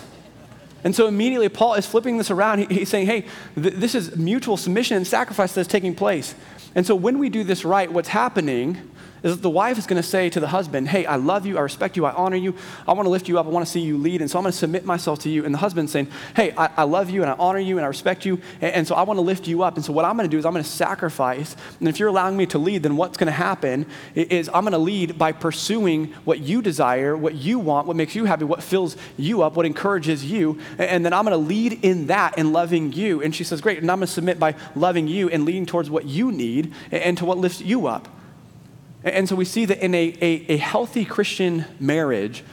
And 0.83 0.93
so 0.93 1.07
immediately 1.07 1.49
Paul 1.49 1.75
is 1.75 1.85
flipping 1.85 2.17
this 2.17 2.29
around. 2.29 2.69
He's 2.69 2.89
saying, 2.89 3.07
hey, 3.07 3.25
th- 3.55 3.75
this 3.75 3.95
is 3.95 4.15
mutual 4.15 4.57
submission 4.57 4.97
and 4.97 5.07
sacrifice 5.07 5.53
that's 5.53 5.67
taking 5.67 5.95
place. 5.95 6.35
And 6.75 6.85
so 6.85 6.95
when 6.95 7.19
we 7.19 7.29
do 7.29 7.43
this 7.43 7.63
right, 7.63 7.91
what's 7.91 8.09
happening 8.09 8.89
is 9.23 9.35
that 9.35 9.41
the 9.41 9.49
wife 9.49 9.77
is 9.77 9.87
going 9.87 10.01
to 10.01 10.07
say 10.07 10.29
to 10.29 10.39
the 10.39 10.47
husband, 10.47 10.89
Hey, 10.89 11.05
I 11.05 11.15
love 11.15 11.45
you, 11.45 11.57
I 11.57 11.61
respect 11.61 11.95
you, 11.95 12.05
I 12.05 12.11
honor 12.11 12.35
you, 12.35 12.53
I 12.87 12.93
want 12.93 13.05
to 13.05 13.09
lift 13.09 13.29
you 13.29 13.39
up, 13.39 13.45
I 13.45 13.49
want 13.49 13.65
to 13.65 13.71
see 13.71 13.79
you 13.79 13.97
lead, 13.97 14.21
and 14.21 14.29
so 14.29 14.37
I'm 14.37 14.43
going 14.43 14.51
to 14.51 14.57
submit 14.57 14.85
myself 14.85 15.19
to 15.19 15.29
you. 15.29 15.45
And 15.45 15.53
the 15.53 15.59
husband 15.59 15.89
saying, 15.89 16.09
Hey, 16.35 16.53
I, 16.57 16.69
I 16.77 16.83
love 16.83 17.09
you 17.09 17.21
and 17.21 17.31
I 17.31 17.35
honor 17.39 17.59
you 17.59 17.77
and 17.77 17.85
I 17.85 17.87
respect 17.87 18.25
you, 18.25 18.41
and, 18.61 18.73
and 18.73 18.87
so 18.87 18.95
I 18.95 19.03
want 19.03 19.17
to 19.17 19.21
lift 19.21 19.47
you 19.47 19.63
up. 19.63 19.75
And 19.75 19.85
so 19.85 19.93
what 19.93 20.05
I'm 20.05 20.17
going 20.17 20.29
to 20.29 20.31
do 20.31 20.37
is 20.37 20.45
I'm 20.45 20.51
going 20.51 20.63
to 20.63 20.69
sacrifice. 20.69 21.55
And 21.79 21.87
if 21.87 21.99
you're 21.99 22.09
allowing 22.09 22.35
me 22.35 22.45
to 22.47 22.57
lead, 22.57 22.83
then 22.83 22.97
what's 22.97 23.17
going 23.17 23.27
to 23.27 23.31
happen 23.31 23.85
is 24.13 24.49
I'm 24.53 24.63
going 24.63 24.73
to 24.73 24.77
lead 24.77 25.17
by 25.17 25.31
pursuing 25.31 26.13
what 26.25 26.39
you 26.39 26.61
desire, 26.61 27.15
what 27.15 27.35
you 27.35 27.59
want, 27.59 27.87
what 27.87 27.95
makes 27.95 28.15
you 28.15 28.25
happy, 28.25 28.43
what 28.43 28.61
fills 28.61 28.97
you 29.17 29.41
up, 29.41 29.55
what 29.55 29.65
encourages 29.65 30.25
you. 30.25 30.59
And 30.77 31.05
then 31.05 31.13
I'm 31.13 31.23
going 31.23 31.31
to 31.31 31.47
lead 31.47 31.79
in 31.83 32.07
that 32.07 32.33
and 32.37 32.51
loving 32.51 32.91
you. 32.91 33.21
And 33.21 33.33
she 33.33 33.43
says, 33.43 33.61
Great. 33.61 33.79
And 33.79 33.89
I'm 33.89 33.99
going 33.99 34.07
to 34.07 34.13
submit 34.13 34.37
by 34.37 34.55
loving 34.75 35.07
you 35.07 35.29
and 35.29 35.45
leading 35.45 35.65
towards 35.65 35.89
what 35.89 36.05
you 36.05 36.31
need 36.31 36.73
and 36.91 37.17
to 37.17 37.25
what 37.25 37.37
lifts 37.37 37.61
you 37.61 37.87
up. 37.87 38.09
And 39.03 39.27
so 39.27 39.35
we 39.35 39.45
see 39.45 39.65
that 39.65 39.83
in 39.83 39.93
a, 39.93 40.15
a, 40.21 40.53
a 40.53 40.57
healthy 40.57 41.03
Christian 41.03 41.65
marriage, 41.79 42.43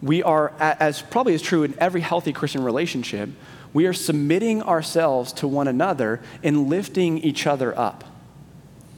we 0.00 0.22
are, 0.22 0.52
as 0.60 1.02
probably 1.02 1.34
is 1.34 1.42
true 1.42 1.64
in 1.64 1.74
every 1.78 2.00
healthy 2.00 2.32
Christian 2.32 2.62
relationship, 2.62 3.30
we 3.72 3.86
are 3.86 3.92
submitting 3.92 4.62
ourselves 4.62 5.32
to 5.34 5.48
one 5.48 5.68
another 5.68 6.20
and 6.42 6.68
lifting 6.68 7.18
each 7.18 7.46
other 7.46 7.76
up. 7.76 8.04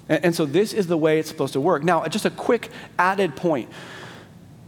And, 0.09 0.27
and 0.27 0.35
so 0.35 0.45
this 0.45 0.73
is 0.73 0.87
the 0.87 0.99
way 0.99 1.19
it's 1.19 1.29
supposed 1.29 1.55
to 1.55 1.61
work. 1.61 1.83
Now, 1.83 2.07
just 2.09 2.27
a 2.27 2.31
quick 2.31 2.71
added 2.99 3.37
point. 3.37 3.71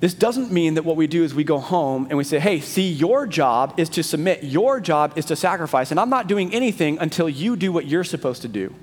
This 0.01 0.15
doesn't 0.15 0.51
mean 0.51 0.75
that 0.75 0.85
what 0.85 0.97
we 0.97 1.07
do 1.07 1.25
is 1.25 1.35
we 1.35 1.45
go 1.45 1.59
home 1.59 2.07
and 2.09 2.17
we 2.17 2.25
say, 2.25 2.39
hey, 2.39 2.61
see, 2.61 2.91
your 2.91 3.27
job 3.27 3.79
is 3.79 3.91
to 3.91 4.03
submit, 4.03 4.43
your 4.43 4.81
job 4.81 5.13
is 5.17 5.27
to 5.27 5.37
sacrifice, 5.37 5.91
and 5.91 6.01
I'm 6.01 6.09
not 6.09 6.27
doing 6.27 6.55
anything 6.55 6.99
until 6.99 7.29
you 7.29 7.55
do 7.55 7.71
what 7.71 7.85
you're 7.85 8.05
supposed 8.05 8.41
to 8.43 8.49
do 8.49 8.75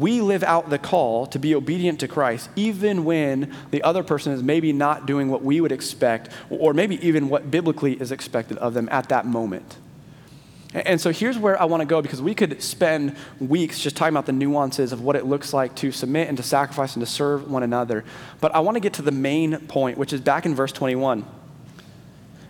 we 0.00 0.20
live 0.20 0.42
out 0.42 0.70
the 0.70 0.78
call 0.78 1.26
to 1.28 1.38
be 1.38 1.54
obedient 1.54 2.00
to 2.00 2.08
Christ, 2.08 2.50
even 2.56 3.04
when 3.04 3.54
the 3.70 3.82
other 3.82 4.02
person 4.02 4.32
is 4.32 4.42
maybe 4.42 4.72
not 4.72 5.06
doing 5.06 5.28
what 5.28 5.42
we 5.42 5.60
would 5.60 5.72
expect, 5.72 6.30
or 6.50 6.74
maybe 6.74 7.04
even 7.06 7.28
what 7.28 7.50
biblically 7.50 7.94
is 7.94 8.12
expected 8.12 8.58
of 8.58 8.74
them 8.74 8.88
at 8.90 9.08
that 9.08 9.26
moment. 9.26 9.76
And 10.74 11.00
so 11.00 11.10
here's 11.10 11.38
where 11.38 11.60
I 11.60 11.64
want 11.64 11.80
to 11.80 11.86
go 11.86 12.02
because 12.02 12.20
we 12.20 12.34
could 12.34 12.62
spend 12.62 13.16
weeks 13.40 13.80
just 13.80 13.96
talking 13.96 14.12
about 14.12 14.26
the 14.26 14.32
nuances 14.32 14.92
of 14.92 15.00
what 15.00 15.16
it 15.16 15.24
looks 15.24 15.54
like 15.54 15.74
to 15.76 15.90
submit 15.90 16.28
and 16.28 16.36
to 16.36 16.42
sacrifice 16.42 16.94
and 16.94 17.00
to 17.00 17.10
serve 17.10 17.50
one 17.50 17.62
another. 17.62 18.04
But 18.40 18.54
I 18.54 18.60
want 18.60 18.74
to 18.74 18.80
get 18.80 18.92
to 18.94 19.02
the 19.02 19.10
main 19.10 19.56
point, 19.68 19.96
which 19.96 20.12
is 20.12 20.20
back 20.20 20.44
in 20.44 20.54
verse 20.54 20.72
21. 20.72 21.24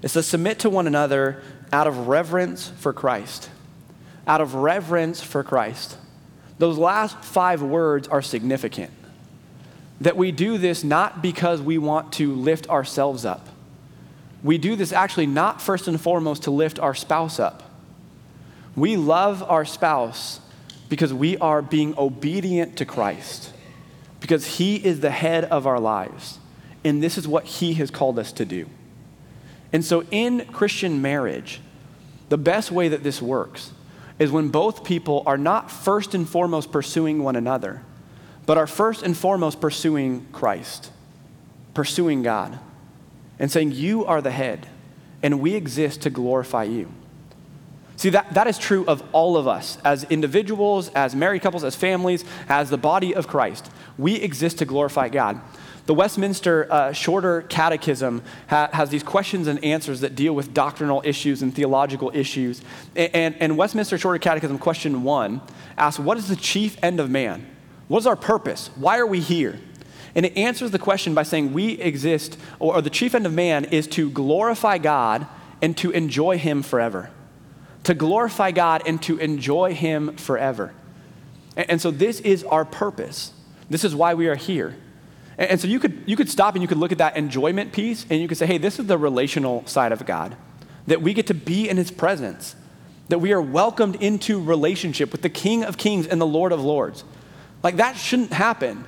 It 0.02 0.08
says, 0.08 0.26
Submit 0.26 0.58
to 0.60 0.70
one 0.70 0.86
another 0.86 1.42
out 1.72 1.86
of 1.86 2.08
reverence 2.08 2.68
for 2.78 2.92
Christ. 2.92 3.48
Out 4.26 4.40
of 4.40 4.54
reverence 4.54 5.20
for 5.22 5.44
Christ. 5.44 5.96
Those 6.58 6.78
last 6.78 7.22
five 7.22 7.62
words 7.62 8.08
are 8.08 8.22
significant. 8.22 8.90
That 10.00 10.16
we 10.16 10.32
do 10.32 10.58
this 10.58 10.84
not 10.84 11.22
because 11.22 11.60
we 11.60 11.78
want 11.78 12.12
to 12.14 12.34
lift 12.34 12.68
ourselves 12.68 13.24
up. 13.24 13.48
We 14.42 14.58
do 14.58 14.76
this 14.76 14.92
actually 14.92 15.26
not 15.26 15.60
first 15.60 15.88
and 15.88 16.00
foremost 16.00 16.44
to 16.44 16.50
lift 16.50 16.78
our 16.78 16.94
spouse 16.94 17.40
up. 17.40 17.62
We 18.74 18.96
love 18.96 19.42
our 19.42 19.64
spouse 19.64 20.40
because 20.88 21.12
we 21.12 21.36
are 21.38 21.62
being 21.62 21.98
obedient 21.98 22.76
to 22.76 22.84
Christ, 22.84 23.52
because 24.20 24.58
He 24.58 24.76
is 24.76 25.00
the 25.00 25.10
head 25.10 25.44
of 25.44 25.66
our 25.66 25.80
lives, 25.80 26.38
and 26.84 27.02
this 27.02 27.18
is 27.18 27.26
what 27.26 27.44
He 27.44 27.74
has 27.74 27.90
called 27.90 28.18
us 28.18 28.32
to 28.32 28.44
do. 28.44 28.68
And 29.72 29.84
so, 29.84 30.04
in 30.10 30.44
Christian 30.52 31.02
marriage, 31.02 31.60
the 32.28 32.38
best 32.38 32.70
way 32.70 32.88
that 32.88 33.02
this 33.02 33.20
works 33.20 33.72
is 34.18 34.30
when 34.30 34.48
both 34.48 34.84
people 34.84 35.22
are 35.26 35.38
not 35.38 35.70
first 35.70 36.14
and 36.14 36.28
foremost 36.28 36.72
pursuing 36.72 37.22
one 37.22 37.36
another, 37.36 37.82
but 38.46 38.56
are 38.56 38.66
first 38.66 39.02
and 39.02 39.16
foremost 39.16 39.60
pursuing 39.60 40.26
Christ, 40.32 40.90
pursuing 41.74 42.22
God, 42.22 42.58
and 43.38 43.50
saying, 43.50 43.72
You 43.72 44.04
are 44.06 44.22
the 44.22 44.30
head, 44.30 44.68
and 45.22 45.40
we 45.40 45.54
exist 45.54 46.02
to 46.02 46.10
glorify 46.10 46.64
you. 46.64 46.90
See, 47.96 48.10
that, 48.10 48.32
that 48.34 48.46
is 48.46 48.58
true 48.58 48.84
of 48.86 49.02
all 49.12 49.36
of 49.36 49.48
us 49.48 49.78
as 49.84 50.04
individuals, 50.04 50.90
as 50.90 51.14
married 51.14 51.42
couples, 51.42 51.64
as 51.64 51.74
families, 51.74 52.24
as 52.48 52.68
the 52.68 52.76
body 52.76 53.14
of 53.14 53.26
Christ. 53.26 53.70
We 53.96 54.16
exist 54.16 54.58
to 54.58 54.66
glorify 54.66 55.08
God. 55.08 55.40
The 55.86 55.94
Westminster 55.94 56.66
uh, 56.70 56.92
Shorter 56.92 57.42
Catechism 57.42 58.22
ha- 58.48 58.68
has 58.72 58.90
these 58.90 59.04
questions 59.04 59.46
and 59.46 59.62
answers 59.64 60.00
that 60.00 60.16
deal 60.16 60.34
with 60.34 60.52
doctrinal 60.52 61.00
issues 61.04 61.42
and 61.42 61.54
theological 61.54 62.10
issues. 62.12 62.60
And, 62.96 63.14
and, 63.14 63.36
and 63.38 63.56
Westminster 63.56 63.96
Shorter 63.96 64.18
Catechism, 64.18 64.58
question 64.58 65.04
one, 65.04 65.40
asks, 65.78 66.00
What 66.00 66.18
is 66.18 66.26
the 66.26 66.34
chief 66.34 66.76
end 66.82 66.98
of 66.98 67.08
man? 67.08 67.46
What 67.86 68.00
is 68.00 68.06
our 68.06 68.16
purpose? 68.16 68.70
Why 68.74 68.98
are 68.98 69.06
we 69.06 69.20
here? 69.20 69.60
And 70.16 70.26
it 70.26 70.36
answers 70.36 70.72
the 70.72 70.78
question 70.78 71.14
by 71.14 71.22
saying 71.22 71.52
we 71.52 71.72
exist, 71.74 72.36
or, 72.58 72.76
or 72.76 72.82
the 72.82 72.90
chief 72.90 73.14
end 73.14 73.24
of 73.24 73.32
man 73.32 73.64
is 73.66 73.86
to 73.88 74.10
glorify 74.10 74.78
God 74.78 75.28
and 75.62 75.76
to 75.76 75.92
enjoy 75.92 76.36
Him 76.36 76.64
forever. 76.64 77.10
To 77.84 77.94
glorify 77.94 78.50
God 78.50 78.82
and 78.86 79.00
to 79.02 79.18
enjoy 79.18 79.72
Him 79.72 80.16
forever. 80.16 80.74
And, 81.54 81.70
and 81.70 81.80
so 81.80 81.92
this 81.92 82.18
is 82.20 82.42
our 82.42 82.64
purpose. 82.64 83.32
This 83.70 83.84
is 83.84 83.94
why 83.94 84.14
we 84.14 84.26
are 84.26 84.34
here. 84.34 84.74
And, 85.38 85.50
and 85.50 85.60
so 85.60 85.68
you 85.68 85.78
could, 85.78 86.02
you 86.06 86.16
could 86.16 86.28
stop 86.28 86.54
and 86.54 86.62
you 86.62 86.68
could 86.68 86.78
look 86.78 86.92
at 86.92 86.98
that 86.98 87.16
enjoyment 87.16 87.72
piece 87.72 88.06
and 88.10 88.20
you 88.20 88.28
could 88.28 88.38
say, 88.38 88.46
hey, 88.46 88.58
this 88.58 88.78
is 88.78 88.86
the 88.86 88.98
relational 88.98 89.66
side 89.66 89.92
of 89.92 90.04
God. 90.06 90.36
That 90.86 91.02
we 91.02 91.14
get 91.14 91.26
to 91.28 91.34
be 91.34 91.68
in 91.68 91.76
his 91.76 91.90
presence, 91.90 92.54
that 93.08 93.18
we 93.18 93.32
are 93.32 93.42
welcomed 93.42 93.96
into 93.96 94.42
relationship 94.42 95.12
with 95.12 95.22
the 95.22 95.28
King 95.28 95.64
of 95.64 95.76
Kings 95.76 96.06
and 96.06 96.20
the 96.20 96.26
Lord 96.26 96.52
of 96.52 96.62
Lords. 96.62 97.04
Like 97.62 97.76
that 97.76 97.96
shouldn't 97.96 98.32
happen. 98.32 98.84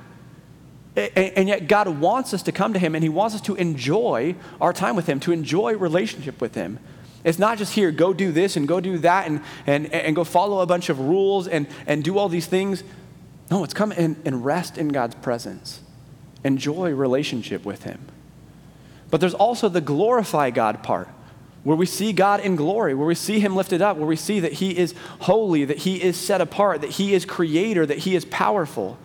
And 0.95 1.47
yet, 1.47 1.67
God 1.67 1.87
wants 1.87 2.33
us 2.33 2.43
to 2.43 2.51
come 2.51 2.73
to 2.73 2.79
Him 2.79 2.93
and 2.93 3.03
He 3.03 3.09
wants 3.09 3.35
us 3.35 3.41
to 3.41 3.55
enjoy 3.55 4.35
our 4.59 4.73
time 4.73 4.95
with 4.97 5.07
Him, 5.07 5.19
to 5.21 5.31
enjoy 5.31 5.77
relationship 5.77 6.41
with 6.41 6.55
Him. 6.55 6.79
It's 7.23 7.39
not 7.39 7.57
just 7.57 7.73
here, 7.73 7.91
go 7.91 8.11
do 8.11 8.31
this 8.31 8.57
and 8.57 8.67
go 8.67 8.81
do 8.81 8.97
that 8.99 9.27
and, 9.27 9.41
and, 9.67 9.93
and 9.93 10.15
go 10.15 10.23
follow 10.23 10.59
a 10.59 10.65
bunch 10.65 10.89
of 10.89 10.99
rules 10.99 11.47
and, 11.47 11.67
and 11.85 12.03
do 12.03 12.17
all 12.17 12.27
these 12.27 12.47
things. 12.47 12.83
No, 13.51 13.63
it's 13.63 13.73
come 13.73 13.93
and, 13.93 14.15
and 14.25 14.43
rest 14.43 14.77
in 14.77 14.89
God's 14.89 15.15
presence 15.15 15.81
enjoy 16.43 16.91
relationship 16.91 17.65
with 17.65 17.83
Him. 17.83 17.99
But 19.09 19.21
there's 19.21 19.33
also 19.33 19.69
the 19.69 19.81
glorify 19.81 20.51
God 20.51 20.83
part, 20.83 21.07
where 21.63 21.75
we 21.75 21.85
see 21.85 22.13
God 22.13 22.39
in 22.39 22.55
glory, 22.55 22.93
where 22.93 23.07
we 23.07 23.15
see 23.15 23.39
Him 23.39 23.55
lifted 23.55 23.81
up, 23.81 23.97
where 23.97 24.07
we 24.07 24.15
see 24.15 24.39
that 24.39 24.53
He 24.53 24.77
is 24.77 24.93
holy, 25.21 25.65
that 25.65 25.79
He 25.79 26.01
is 26.01 26.15
set 26.15 26.41
apart, 26.41 26.81
that 26.81 26.91
He 26.91 27.13
is 27.13 27.25
creator, 27.25 27.85
that 27.85 27.99
He 27.99 28.15
is 28.15 28.23
powerful. 28.25 28.97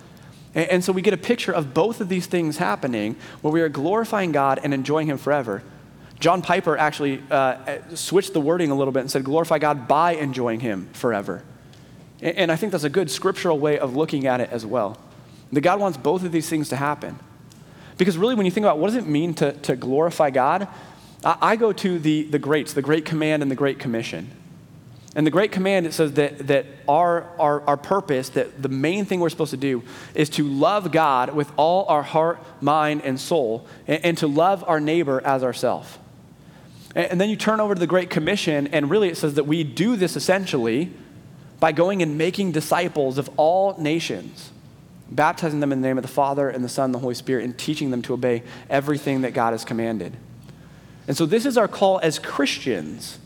And, 0.54 0.68
and 0.70 0.84
so 0.84 0.92
we 0.92 1.02
get 1.02 1.14
a 1.14 1.18
picture 1.18 1.52
of 1.52 1.74
both 1.74 2.00
of 2.00 2.08
these 2.08 2.26
things 2.26 2.58
happening, 2.58 3.16
where 3.40 3.52
we 3.52 3.60
are 3.60 3.68
glorifying 3.68 4.30
God 4.30 4.60
and 4.62 4.72
enjoying 4.72 5.08
Him 5.08 5.18
forever. 5.18 5.62
John 6.20 6.42
Piper 6.42 6.78
actually 6.78 7.22
uh, 7.30 7.78
switched 7.94 8.34
the 8.34 8.40
wording 8.40 8.70
a 8.70 8.74
little 8.74 8.92
bit 8.92 9.00
and 9.00 9.10
said, 9.10 9.24
glorify 9.24 9.58
God 9.58 9.88
by 9.88 10.12
enjoying 10.12 10.60
Him 10.60 10.88
forever. 10.92 11.42
And, 12.22 12.36
and 12.36 12.52
I 12.52 12.56
think 12.56 12.72
that's 12.72 12.84
a 12.84 12.90
good 12.90 13.10
scriptural 13.10 13.58
way 13.58 13.78
of 13.78 13.96
looking 13.96 14.26
at 14.26 14.40
it 14.40 14.50
as 14.50 14.64
well. 14.64 14.96
That 15.52 15.60
God 15.60 15.80
wants 15.80 15.98
both 15.98 16.24
of 16.24 16.32
these 16.32 16.48
things 16.48 16.68
to 16.70 16.76
happen. 16.76 17.18
Because 17.96 18.18
really, 18.18 18.34
when 18.34 18.46
you 18.46 18.52
think 18.52 18.64
about 18.64 18.78
what 18.78 18.88
does 18.88 18.96
it 18.96 19.06
mean 19.06 19.34
to, 19.34 19.52
to 19.52 19.76
glorify 19.76 20.30
God, 20.30 20.68
I, 21.24 21.36
I 21.40 21.56
go 21.56 21.72
to 21.72 21.98
the, 21.98 22.24
the 22.24 22.38
greats, 22.38 22.72
the 22.72 22.82
Great 22.82 23.04
Command 23.04 23.42
and 23.42 23.50
the 23.50 23.56
Great 23.56 23.78
Commission. 23.78 24.30
And 25.16 25.24
the 25.24 25.30
Great 25.30 25.52
Command, 25.52 25.86
it 25.86 25.94
says 25.94 26.14
that, 26.14 26.48
that 26.48 26.66
our, 26.88 27.28
our, 27.38 27.60
our 27.62 27.76
purpose, 27.76 28.30
that 28.30 28.60
the 28.60 28.68
main 28.68 29.04
thing 29.04 29.20
we're 29.20 29.28
supposed 29.28 29.52
to 29.52 29.56
do 29.56 29.84
is 30.14 30.28
to 30.30 30.44
love 30.44 30.90
God 30.90 31.34
with 31.34 31.52
all 31.56 31.86
our 31.86 32.02
heart, 32.02 32.40
mind, 32.60 33.02
and 33.04 33.20
soul, 33.20 33.64
and, 33.86 34.04
and 34.04 34.18
to 34.18 34.26
love 34.26 34.64
our 34.66 34.80
neighbor 34.80 35.20
as 35.24 35.44
ourselves. 35.44 35.98
And, 36.96 37.12
and 37.12 37.20
then 37.20 37.30
you 37.30 37.36
turn 37.36 37.60
over 37.60 37.74
to 37.74 37.80
the 37.80 37.86
Great 37.86 38.10
Commission, 38.10 38.66
and 38.68 38.90
really 38.90 39.08
it 39.08 39.16
says 39.16 39.34
that 39.34 39.44
we 39.44 39.62
do 39.62 39.94
this 39.94 40.16
essentially 40.16 40.92
by 41.60 41.70
going 41.70 42.02
and 42.02 42.18
making 42.18 42.50
disciples 42.50 43.16
of 43.16 43.30
all 43.36 43.76
nations 43.78 44.50
baptizing 45.10 45.60
them 45.60 45.72
in 45.72 45.80
the 45.80 45.88
name 45.88 45.98
of 45.98 46.02
the 46.02 46.08
Father 46.08 46.48
and 46.48 46.64
the 46.64 46.68
Son 46.68 46.86
and 46.86 46.94
the 46.94 46.98
Holy 46.98 47.14
Spirit, 47.14 47.44
and 47.44 47.56
teaching 47.56 47.90
them 47.90 48.02
to 48.02 48.14
obey 48.14 48.42
everything 48.70 49.22
that 49.22 49.34
God 49.34 49.52
has 49.52 49.64
commanded. 49.64 50.16
And 51.06 51.16
so, 51.16 51.26
this 51.26 51.44
is 51.44 51.58
our 51.58 51.68
call 51.68 52.00
as 52.00 52.18
Christians, 52.18 53.18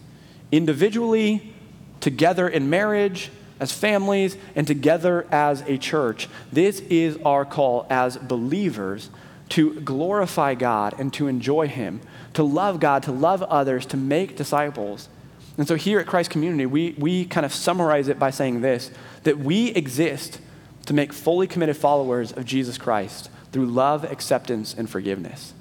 individually, 0.51 1.55
together 2.01 2.49
in 2.49 2.69
marriage, 2.69 3.31
as 3.61 3.73
families, 3.73 4.37
and 4.55 4.67
together 4.67 5.27
as 5.31 5.63
a 5.63 5.79
church. 5.79 6.29
This 6.53 6.81
is 6.81 7.17
our 7.25 7.45
call 7.45 7.87
as 7.89 8.17
believers 8.17 9.11
to 9.51 9.81
glorify 9.81 10.55
God 10.55 10.95
and 10.99 11.13
to 11.15 11.29
enjoy 11.29 11.69
Him, 11.69 12.01
to 12.35 12.43
love 12.43 12.81
God, 12.81 13.05
to 13.05 13.13
love 13.13 13.43
others, 13.45 13.87
to 13.87 13.97
make 13.97 14.37
disciples. 14.37 15.09
And 15.57 15.67
so, 15.67 15.77
here 15.77 16.01
at 16.01 16.07
Christ 16.07 16.31
Community, 16.31 16.67
we, 16.67 16.95
we 16.99 17.25
kind 17.25 17.47
of 17.47 17.55
summarize 17.55 18.09
it 18.09 18.19
by 18.19 18.31
saying 18.31 18.61
this 18.61 18.91
that 19.23 19.39
we 19.39 19.69
exist 19.71 20.41
to 20.89 20.95
make 20.95 21.13
fully 21.13 21.47
committed 21.47 21.77
followers 21.77 22.33
of 22.33 22.47
Jesus 22.47 22.79
Christ 22.79 23.29
through 23.53 23.67
love, 23.67 24.11
acceptance, 24.11 24.73
and 24.73 24.89
forgiveness. 24.89 25.53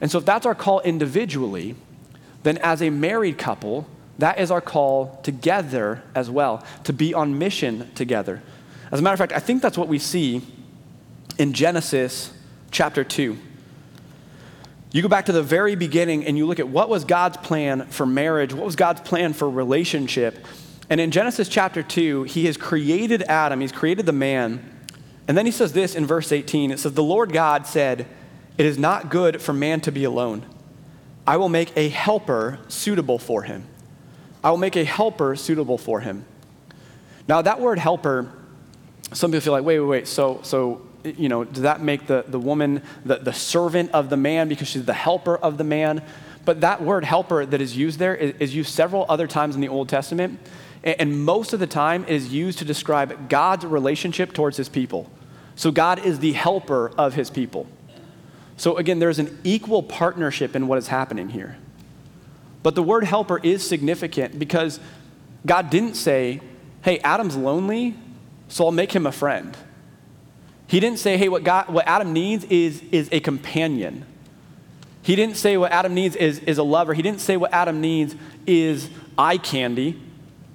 And 0.00 0.12
so, 0.12 0.18
if 0.18 0.24
that's 0.24 0.46
our 0.46 0.54
call 0.54 0.78
individually, 0.82 1.74
then 2.44 2.56
as 2.58 2.80
a 2.80 2.90
married 2.90 3.36
couple, 3.36 3.88
that 4.18 4.38
is 4.38 4.52
our 4.52 4.60
call 4.60 5.18
together 5.24 6.04
as 6.14 6.30
well, 6.30 6.64
to 6.84 6.92
be 6.92 7.12
on 7.12 7.36
mission 7.36 7.90
together. 7.96 8.40
As 8.92 9.00
a 9.00 9.02
matter 9.02 9.14
of 9.14 9.18
fact, 9.18 9.32
I 9.32 9.40
think 9.40 9.60
that's 9.60 9.76
what 9.76 9.88
we 9.88 9.98
see 9.98 10.42
in 11.36 11.52
Genesis 11.52 12.32
chapter 12.70 13.02
2. 13.02 13.36
You 14.92 15.02
go 15.02 15.08
back 15.08 15.26
to 15.26 15.32
the 15.32 15.42
very 15.42 15.74
beginning 15.74 16.26
and 16.26 16.38
you 16.38 16.46
look 16.46 16.60
at 16.60 16.68
what 16.68 16.88
was 16.88 17.04
God's 17.04 17.38
plan 17.38 17.86
for 17.86 18.06
marriage, 18.06 18.54
what 18.54 18.66
was 18.66 18.76
God's 18.76 19.00
plan 19.00 19.32
for 19.32 19.50
relationship. 19.50 20.46
And 20.92 21.00
in 21.00 21.10
Genesis 21.10 21.48
chapter 21.48 21.82
2, 21.82 22.24
he 22.24 22.44
has 22.44 22.58
created 22.58 23.22
Adam, 23.22 23.62
he's 23.62 23.72
created 23.72 24.04
the 24.04 24.12
man. 24.12 24.62
And 25.26 25.38
then 25.38 25.46
he 25.46 25.52
says 25.52 25.72
this 25.72 25.94
in 25.94 26.04
verse 26.04 26.30
18 26.30 26.70
it 26.70 26.80
says, 26.80 26.92
The 26.92 27.02
Lord 27.02 27.32
God 27.32 27.66
said, 27.66 28.06
It 28.58 28.66
is 28.66 28.76
not 28.76 29.08
good 29.08 29.40
for 29.40 29.54
man 29.54 29.80
to 29.80 29.90
be 29.90 30.04
alone. 30.04 30.44
I 31.26 31.38
will 31.38 31.48
make 31.48 31.74
a 31.78 31.88
helper 31.88 32.58
suitable 32.68 33.18
for 33.18 33.44
him. 33.44 33.64
I 34.44 34.50
will 34.50 34.58
make 34.58 34.76
a 34.76 34.84
helper 34.84 35.34
suitable 35.34 35.78
for 35.78 36.00
him. 36.00 36.26
Now, 37.26 37.40
that 37.40 37.58
word 37.58 37.78
helper, 37.78 38.30
some 39.14 39.30
people 39.30 39.40
feel 39.40 39.54
like, 39.54 39.64
wait, 39.64 39.80
wait, 39.80 39.88
wait. 39.88 40.08
So, 40.08 40.40
so 40.42 40.82
you 41.04 41.30
know, 41.30 41.42
does 41.44 41.62
that 41.62 41.80
make 41.80 42.06
the, 42.06 42.26
the 42.28 42.38
woman 42.38 42.82
the, 43.06 43.16
the 43.16 43.32
servant 43.32 43.92
of 43.92 44.10
the 44.10 44.18
man 44.18 44.46
because 44.46 44.68
she's 44.68 44.84
the 44.84 44.92
helper 44.92 45.38
of 45.38 45.56
the 45.56 45.64
man? 45.64 46.02
But 46.44 46.60
that 46.60 46.82
word 46.82 47.06
helper 47.06 47.46
that 47.46 47.62
is 47.62 47.74
used 47.74 47.98
there 47.98 48.14
is, 48.14 48.34
is 48.38 48.54
used 48.54 48.74
several 48.74 49.06
other 49.08 49.26
times 49.26 49.54
in 49.54 49.62
the 49.62 49.68
Old 49.68 49.88
Testament. 49.88 50.38
And, 50.84 51.24
most 51.24 51.52
of 51.52 51.60
the 51.60 51.66
time 51.66 52.04
is 52.06 52.32
used 52.32 52.58
to 52.58 52.64
describe 52.64 53.28
God's 53.28 53.64
relationship 53.64 54.32
towards 54.32 54.56
his 54.56 54.68
people. 54.68 55.10
So 55.54 55.70
God 55.70 56.04
is 56.04 56.18
the 56.18 56.32
helper 56.32 56.90
of 56.98 57.14
his 57.14 57.30
people. 57.30 57.68
So 58.56 58.76
again, 58.76 58.98
there's 58.98 59.18
an 59.18 59.38
equal 59.44 59.82
partnership 59.82 60.56
in 60.56 60.66
what 60.66 60.78
is 60.78 60.88
happening 60.88 61.28
here. 61.28 61.56
But 62.62 62.74
the 62.74 62.82
word 62.82 63.04
helper 63.04 63.38
is 63.42 63.66
significant 63.66 64.38
because 64.38 64.80
God 65.46 65.70
didn't 65.70 65.94
say, 65.94 66.40
hey, 66.82 66.98
Adam's 67.00 67.36
lonely, 67.36 67.96
so 68.48 68.66
I'll 68.66 68.72
make 68.72 68.92
him 68.92 69.06
a 69.06 69.12
friend. 69.12 69.56
He 70.66 70.80
didn't 70.80 70.98
say, 70.98 71.16
hey, 71.16 71.28
what, 71.28 71.44
God, 71.44 71.68
what 71.68 71.86
Adam 71.86 72.12
needs 72.12 72.44
is, 72.44 72.82
is 72.90 73.08
a 73.12 73.20
companion. 73.20 74.06
He 75.02 75.16
didn't 75.16 75.36
say 75.36 75.56
what 75.56 75.72
Adam 75.72 75.94
needs 75.94 76.14
is, 76.16 76.38
is 76.40 76.58
a 76.58 76.62
lover. 76.62 76.94
He 76.94 77.02
didn't 77.02 77.20
say 77.20 77.36
what 77.36 77.52
Adam 77.52 77.80
needs 77.80 78.14
is 78.46 78.88
eye 79.18 79.38
candy. 79.38 80.00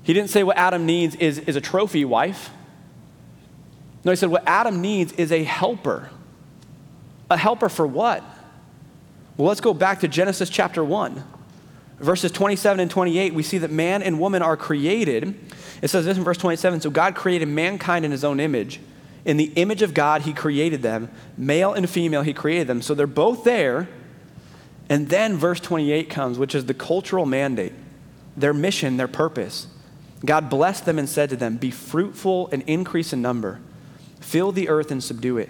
He 0.07 0.13
didn't 0.13 0.29
say 0.29 0.41
what 0.41 0.55
Adam 0.55 0.85
needs 0.85 1.15
is, 1.15 1.37
is 1.39 1.57
a 1.57 1.61
trophy 1.61 2.05
wife. 2.05 2.49
No, 4.05 4.11
he 4.13 4.15
said 4.15 4.29
what 4.29 4.43
Adam 4.47 4.79
needs 4.79 5.11
is 5.11 5.33
a 5.33 5.43
helper. 5.43 6.09
A 7.29 7.35
helper 7.35 7.67
for 7.67 7.85
what? 7.85 8.23
Well, 9.35 9.49
let's 9.49 9.59
go 9.59 9.73
back 9.73 9.99
to 9.99 10.07
Genesis 10.07 10.49
chapter 10.49 10.81
1. 10.81 11.21
Verses 11.99 12.31
27 12.31 12.79
and 12.79 12.89
28, 12.89 13.33
we 13.33 13.43
see 13.43 13.57
that 13.57 13.69
man 13.69 14.01
and 14.01 14.17
woman 14.17 14.41
are 14.41 14.55
created. 14.55 15.37
It 15.81 15.89
says 15.89 16.05
this 16.05 16.17
in 16.17 16.23
verse 16.23 16.37
27 16.37 16.79
So 16.79 16.89
God 16.89 17.13
created 17.13 17.49
mankind 17.49 18.05
in 18.05 18.11
his 18.11 18.23
own 18.23 18.39
image. 18.39 18.79
In 19.25 19.35
the 19.35 19.51
image 19.57 19.81
of 19.81 19.93
God, 19.93 20.21
he 20.21 20.31
created 20.31 20.81
them. 20.81 21.11
Male 21.35 21.73
and 21.73 21.89
female, 21.89 22.21
he 22.21 22.31
created 22.31 22.67
them. 22.67 22.81
So 22.81 22.93
they're 22.93 23.07
both 23.07 23.43
there. 23.43 23.89
And 24.87 25.09
then 25.09 25.35
verse 25.35 25.59
28 25.59 26.09
comes, 26.09 26.39
which 26.39 26.55
is 26.55 26.65
the 26.65 26.73
cultural 26.73 27.25
mandate, 27.25 27.73
their 28.37 28.53
mission, 28.53 28.95
their 28.95 29.09
purpose. 29.09 29.67
God 30.25 30.49
blessed 30.49 30.85
them 30.85 30.97
and 30.97 31.07
said 31.07 31.29
to 31.29 31.35
them, 31.35 31.57
Be 31.57 31.71
fruitful 31.71 32.49
and 32.51 32.63
increase 32.63 33.13
in 33.13 33.21
number, 33.21 33.59
fill 34.19 34.51
the 34.51 34.69
earth 34.69 34.91
and 34.91 35.03
subdue 35.03 35.37
it, 35.37 35.49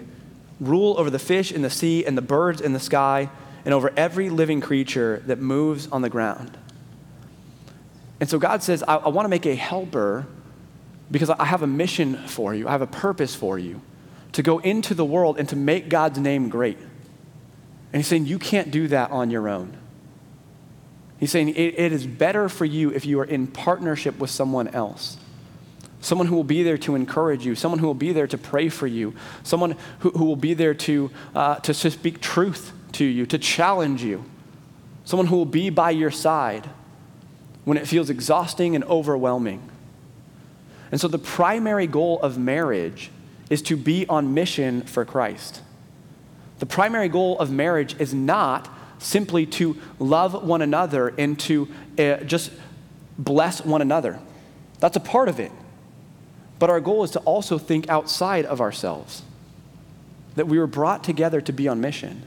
rule 0.60 0.94
over 0.98 1.10
the 1.10 1.18
fish 1.18 1.52
in 1.52 1.62
the 1.62 1.70
sea 1.70 2.04
and 2.04 2.16
the 2.16 2.22
birds 2.22 2.60
in 2.60 2.72
the 2.72 2.80
sky 2.80 3.30
and 3.64 3.74
over 3.74 3.92
every 3.96 4.30
living 4.30 4.60
creature 4.60 5.22
that 5.26 5.38
moves 5.38 5.88
on 5.88 6.02
the 6.02 6.10
ground. 6.10 6.56
And 8.20 8.28
so 8.28 8.38
God 8.38 8.62
says, 8.62 8.82
I, 8.86 8.96
I 8.96 9.08
want 9.08 9.24
to 9.24 9.30
make 9.30 9.46
a 9.46 9.54
helper 9.54 10.26
because 11.10 11.30
I 11.30 11.44
have 11.44 11.62
a 11.62 11.66
mission 11.66 12.26
for 12.26 12.54
you, 12.54 12.68
I 12.68 12.72
have 12.72 12.82
a 12.82 12.86
purpose 12.86 13.34
for 13.34 13.58
you 13.58 13.80
to 14.32 14.42
go 14.42 14.58
into 14.58 14.94
the 14.94 15.04
world 15.04 15.38
and 15.38 15.48
to 15.48 15.56
make 15.56 15.88
God's 15.88 16.18
name 16.18 16.48
great. 16.48 16.78
And 16.78 18.00
He's 18.00 18.06
saying, 18.06 18.26
You 18.26 18.38
can't 18.38 18.70
do 18.70 18.88
that 18.88 19.10
on 19.10 19.30
your 19.30 19.48
own. 19.48 19.76
He's 21.18 21.30
saying, 21.30 21.50
it, 21.50 21.78
it 21.78 21.92
is 21.92 22.06
better 22.06 22.48
for 22.48 22.64
you 22.64 22.90
if 22.90 23.04
you 23.04 23.18
are 23.20 23.24
in 23.24 23.48
partnership 23.48 24.18
with 24.18 24.30
someone 24.30 24.68
else 24.68 25.16
someone 26.00 26.26
who 26.26 26.36
will 26.36 26.44
be 26.44 26.62
there 26.62 26.78
to 26.78 26.94
encourage 26.94 27.44
you, 27.44 27.54
someone 27.54 27.78
who 27.78 27.86
will 27.86 27.94
be 27.94 28.12
there 28.12 28.26
to 28.26 28.38
pray 28.38 28.68
for 28.68 28.86
you, 28.86 29.14
someone 29.42 29.76
who, 30.00 30.10
who 30.10 30.24
will 30.24 30.36
be 30.36 30.54
there 30.54 30.74
to, 30.74 31.10
uh, 31.34 31.56
to, 31.56 31.74
to 31.74 31.90
speak 31.90 32.20
truth 32.20 32.72
to 32.92 33.04
you, 33.04 33.26
to 33.26 33.38
challenge 33.38 34.02
you, 34.02 34.24
someone 35.04 35.26
who 35.26 35.36
will 35.36 35.44
be 35.44 35.70
by 35.70 35.90
your 35.90 36.10
side 36.10 36.68
when 37.64 37.76
it 37.76 37.86
feels 37.86 38.10
exhausting 38.10 38.74
and 38.74 38.84
overwhelming. 38.84 39.62
And 40.90 41.00
so, 41.00 41.08
the 41.08 41.18
primary 41.18 41.86
goal 41.86 42.18
of 42.22 42.38
marriage 42.38 43.10
is 43.50 43.60
to 43.62 43.76
be 43.76 44.06
on 44.08 44.32
mission 44.32 44.82
for 44.82 45.04
Christ. 45.04 45.62
The 46.60 46.66
primary 46.66 47.08
goal 47.08 47.38
of 47.38 47.50
marriage 47.50 47.94
is 48.00 48.14
not 48.14 48.68
simply 48.98 49.46
to 49.46 49.76
love 49.98 50.42
one 50.44 50.62
another 50.62 51.14
and 51.18 51.38
to 51.40 51.68
uh, 51.98 52.16
just 52.18 52.50
bless 53.18 53.64
one 53.64 53.82
another. 53.82 54.18
That's 54.80 54.96
a 54.96 55.00
part 55.00 55.28
of 55.28 55.40
it. 55.40 55.52
But 56.58 56.70
our 56.70 56.80
goal 56.80 57.04
is 57.04 57.12
to 57.12 57.20
also 57.20 57.58
think 57.58 57.88
outside 57.88 58.44
of 58.44 58.60
ourselves, 58.60 59.22
that 60.34 60.46
we 60.46 60.58
were 60.58 60.66
brought 60.66 61.04
together 61.04 61.40
to 61.40 61.52
be 61.52 61.68
on 61.68 61.80
mission. 61.80 62.22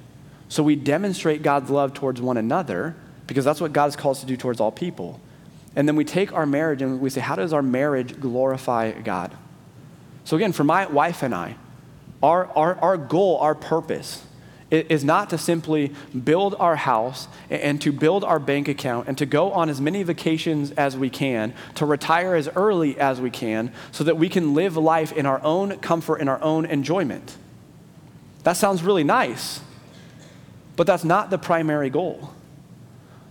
So 0.50 0.64
we 0.64 0.76
demonstrate 0.76 1.44
God's 1.44 1.70
love 1.70 1.94
towards 1.94 2.22
one 2.22 2.38
another 2.38 2.96
because 3.28 3.46
that's 3.46 3.62
what 3.62 3.72
God 3.72 3.86
has 3.86 3.96
called 3.96 4.18
us 4.18 4.22
to 4.22 4.28
do 4.28 4.36
towards 4.36 4.60
all 4.60 4.72
people. 4.72 5.20
And 5.76 5.88
then 5.88 5.96
we 5.96 6.04
take 6.04 6.34
our 6.34 6.46
marriage 6.46 6.82
and 6.82 7.00
we 7.00 7.10
say, 7.10 7.22
how 7.22 7.36
does 7.36 7.54
our 7.54 7.62
marriage 7.62 8.20
glorify 8.20 8.92
God? 8.92 9.36
So 10.26 10.36
again, 10.36 10.52
for 10.52 10.66
my 10.66 10.86
wife 10.88 11.24
and 11.24 11.34
I, 11.34 11.56
our, 12.22 12.48
our, 12.48 12.76
our 12.76 12.98
goal, 12.98 13.38
our 13.38 13.56
purpose, 13.56 14.26
is 14.72 15.04
not 15.04 15.30
to 15.30 15.38
simply 15.38 15.94
build 16.24 16.56
our 16.58 16.78
house 16.78 17.28
and 17.50 17.82
to 17.82 17.92
build 17.92 18.24
our 18.24 18.40
bank 18.40 18.68
account 18.68 19.08
and 19.08 19.18
to 19.18 19.26
go 19.26 19.52
on 19.52 19.70
as 19.70 19.82
many 19.82 20.02
vacations 20.04 20.72
as 20.72 20.98
we 20.98 21.10
can, 21.10 21.54
to 21.76 21.86
retire 21.86 22.36
as 22.36 22.48
early 22.56 22.98
as 22.98 23.20
we 23.20 23.30
can, 23.30 23.72
so 23.92 24.04
that 24.04 24.18
we 24.18 24.30
can 24.30 24.54
live 24.54 24.78
life 24.78 25.12
in 25.12 25.26
our 25.26 25.44
own 25.44 25.78
comfort 25.80 26.16
and 26.16 26.30
our 26.30 26.42
own 26.42 26.66
enjoyment. 26.66 27.38
That 28.44 28.54
sounds 28.54 28.82
really 28.82 29.04
nice. 29.04 29.62
But 30.76 30.88
that's 30.88 31.04
not 31.04 31.30
the 31.30 31.38
primary 31.38 31.90
goal. 31.90 32.34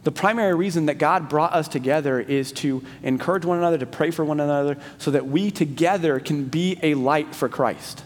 The 0.04 0.12
primary 0.12 0.54
reason 0.54 0.86
that 0.86 0.98
God 0.98 1.28
brought 1.28 1.52
us 1.52 1.68
together 1.68 2.20
is 2.20 2.52
to 2.52 2.82
encourage 3.02 3.44
one 3.44 3.58
another, 3.58 3.78
to 3.78 3.86
pray 3.86 4.10
for 4.10 4.24
one 4.24 4.40
another, 4.40 4.78
so 4.98 5.10
that 5.10 5.26
we 5.26 5.50
together 5.50 6.20
can 6.20 6.44
be 6.44 6.78
a 6.82 6.94
light 6.94 7.34
for 7.34 7.48
Christ. 7.48 8.04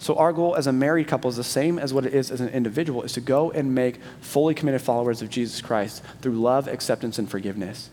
So, 0.00 0.14
our 0.14 0.32
goal 0.32 0.54
as 0.54 0.68
a 0.68 0.72
married 0.72 1.08
couple 1.08 1.28
is 1.28 1.36
the 1.36 1.44
same 1.44 1.78
as 1.78 1.92
what 1.92 2.06
it 2.06 2.14
is 2.14 2.30
as 2.30 2.40
an 2.40 2.50
individual 2.50 3.02
is 3.02 3.12
to 3.14 3.20
go 3.20 3.50
and 3.50 3.74
make 3.74 3.98
fully 4.20 4.54
committed 4.54 4.80
followers 4.80 5.22
of 5.22 5.28
Jesus 5.28 5.60
Christ 5.60 6.02
through 6.22 6.40
love, 6.40 6.68
acceptance, 6.68 7.18
and 7.18 7.28
forgiveness. 7.28 7.90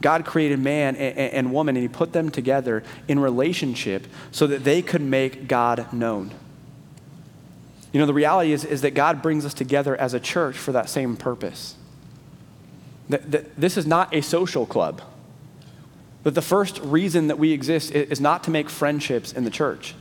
God 0.00 0.26
created 0.26 0.58
man 0.58 0.96
and 0.96 1.52
woman, 1.52 1.76
and 1.76 1.82
He 1.82 1.88
put 1.88 2.12
them 2.12 2.30
together 2.30 2.82
in 3.08 3.18
relationship 3.18 4.06
so 4.30 4.46
that 4.48 4.64
they 4.64 4.82
could 4.82 5.00
make 5.00 5.48
God 5.48 5.92
known. 5.92 6.32
You 7.92 8.00
know, 8.00 8.06
the 8.06 8.12
reality 8.12 8.52
is, 8.52 8.64
is 8.64 8.82
that 8.82 8.92
God 8.92 9.22
brings 9.22 9.46
us 9.46 9.54
together 9.54 9.96
as 9.96 10.12
a 10.12 10.20
church 10.20 10.56
for 10.58 10.72
that 10.72 10.88
same 10.90 11.16
purpose. 11.16 11.76
That, 13.08 13.30
that 13.30 13.56
this 13.58 13.76
is 13.76 13.86
not 13.86 14.14
a 14.14 14.20
social 14.20 14.66
club. 14.66 15.00
That 16.24 16.34
the 16.34 16.42
first 16.42 16.78
reason 16.80 17.28
that 17.28 17.38
we 17.38 17.52
exist 17.52 17.92
is 17.92 18.20
not 18.20 18.44
to 18.44 18.50
make 18.50 18.68
friendships 18.68 19.32
in 19.32 19.44
the 19.44 19.50
church. 19.50 19.94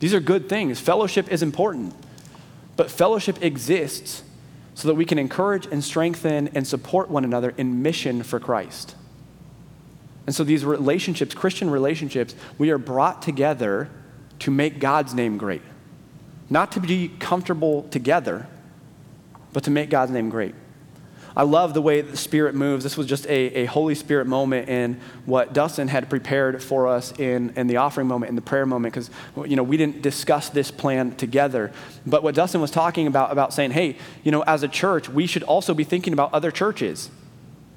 These 0.00 0.14
are 0.14 0.20
good 0.20 0.48
things. 0.48 0.80
Fellowship 0.80 1.30
is 1.32 1.42
important. 1.42 1.94
But 2.76 2.90
fellowship 2.90 3.42
exists 3.42 4.22
so 4.74 4.88
that 4.88 4.94
we 4.94 5.04
can 5.04 5.18
encourage 5.18 5.66
and 5.66 5.82
strengthen 5.82 6.48
and 6.48 6.66
support 6.66 7.08
one 7.08 7.24
another 7.24 7.54
in 7.56 7.82
mission 7.82 8.22
for 8.22 8.40
Christ. 8.40 8.96
And 10.26 10.34
so 10.34 10.42
these 10.42 10.64
relationships, 10.64 11.34
Christian 11.34 11.70
relationships, 11.70 12.34
we 12.58 12.70
are 12.70 12.78
brought 12.78 13.22
together 13.22 13.88
to 14.40 14.50
make 14.50 14.80
God's 14.80 15.14
name 15.14 15.38
great. 15.38 15.62
Not 16.50 16.72
to 16.72 16.80
be 16.80 17.08
comfortable 17.18 17.84
together, 17.84 18.46
but 19.52 19.64
to 19.64 19.70
make 19.70 19.90
God's 19.90 20.10
name 20.12 20.30
great. 20.30 20.54
I 21.36 21.42
love 21.42 21.74
the 21.74 21.82
way 21.82 22.00
the 22.00 22.16
Spirit 22.16 22.54
moves. 22.54 22.84
This 22.84 22.96
was 22.96 23.08
just 23.08 23.26
a, 23.26 23.62
a 23.62 23.64
Holy 23.64 23.96
Spirit 23.96 24.26
moment 24.26 24.68
in 24.68 25.00
what 25.26 25.52
Dustin 25.52 25.88
had 25.88 26.08
prepared 26.08 26.62
for 26.62 26.86
us 26.86 27.12
in, 27.18 27.52
in 27.56 27.66
the 27.66 27.78
offering 27.78 28.06
moment, 28.06 28.30
in 28.30 28.36
the 28.36 28.42
prayer 28.42 28.66
moment, 28.66 28.94
because 28.94 29.10
you 29.48 29.56
know, 29.56 29.64
we 29.64 29.76
didn't 29.76 30.00
discuss 30.00 30.48
this 30.48 30.70
plan 30.70 31.16
together. 31.16 31.72
But 32.06 32.22
what 32.22 32.36
Dustin 32.36 32.60
was 32.60 32.70
talking 32.70 33.08
about, 33.08 33.32
about 33.32 33.52
saying, 33.52 33.72
hey, 33.72 33.96
you 34.22 34.30
know, 34.30 34.42
as 34.42 34.62
a 34.62 34.68
church, 34.68 35.08
we 35.08 35.26
should 35.26 35.42
also 35.42 35.74
be 35.74 35.82
thinking 35.82 36.12
about 36.12 36.32
other 36.32 36.52
churches. 36.52 37.10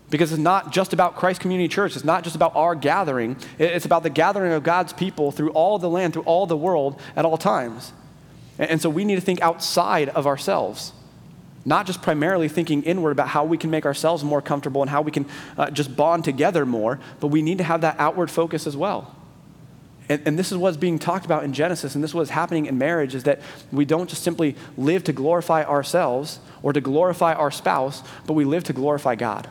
Because 0.09 0.31
it's 0.31 0.41
not 0.41 0.71
just 0.71 0.93
about 0.93 1.15
Christ 1.15 1.41
Community 1.41 1.67
Church. 1.67 1.95
It's 1.95 2.05
not 2.05 2.23
just 2.23 2.35
about 2.35 2.55
our 2.55 2.75
gathering. 2.75 3.35
It's 3.59 3.85
about 3.85 4.03
the 4.03 4.09
gathering 4.09 4.53
of 4.53 4.63
God's 4.63 4.93
people 4.93 5.31
through 5.31 5.49
all 5.49 5.79
the 5.79 5.89
land, 5.89 6.13
through 6.13 6.23
all 6.23 6.45
the 6.45 6.55
world 6.55 7.01
at 7.15 7.25
all 7.25 7.37
times. 7.37 7.91
And 8.59 8.81
so 8.81 8.89
we 8.89 9.03
need 9.03 9.15
to 9.15 9.21
think 9.21 9.41
outside 9.41 10.09
of 10.09 10.25
ourselves, 10.25 10.93
not 11.67 11.85
just 11.85 12.01
primarily 12.01 12.47
thinking 12.47 12.81
inward 12.83 13.11
about 13.11 13.27
how 13.27 13.43
we 13.43 13.57
can 13.57 13.69
make 13.69 13.85
ourselves 13.85 14.23
more 14.23 14.41
comfortable 14.41 14.81
and 14.81 14.89
how 14.89 15.01
we 15.01 15.11
can 15.11 15.25
uh, 15.57 15.69
just 15.69 15.97
bond 15.97 16.23
together 16.23 16.65
more, 16.65 16.97
but 17.19 17.27
we 17.27 17.41
need 17.41 17.57
to 17.57 17.63
have 17.65 17.81
that 17.81 17.97
outward 17.99 18.31
focus 18.31 18.65
as 18.65 18.77
well. 18.77 19.13
And, 20.07 20.21
and, 20.25 20.39
this 20.39 20.53
is 20.53 20.57
what's 20.57 20.77
being 20.77 20.97
talked 20.97 21.25
about 21.25 21.43
in 21.43 21.51
Genesis, 21.51 21.93
and 21.93 22.01
this 22.01 22.11
is 22.11 22.15
what's 22.15 22.29
happening 22.29 22.67
in 22.67 22.77
marriage 22.77 23.13
is 23.13 23.23
that 23.23 23.41
we 23.69 23.83
don't 23.83 24.09
just 24.09 24.23
simply 24.23 24.55
live 24.77 25.03
to 25.03 25.11
glorify 25.13 25.65
ourselves 25.65 26.39
or 26.63 26.71
to 26.71 26.79
glorify 26.79 27.33
our 27.33 27.51
spouse, 27.51 28.01
but 28.25 28.31
we 28.31 28.45
live 28.45 28.63
to 28.63 28.73
glorify 28.73 29.15
God 29.15 29.49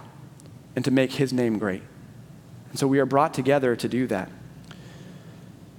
and 0.75 0.83
to 0.87 0.91
make 0.91 1.13
his 1.13 1.35
name 1.35 1.59
great. 1.59 1.83
And 2.71 2.79
so 2.79 2.87
we 2.87 2.99
are 2.99 3.05
brought 3.05 3.35
together 3.35 3.77
to 3.77 3.89
do 3.89 4.07
that. 4.07 4.31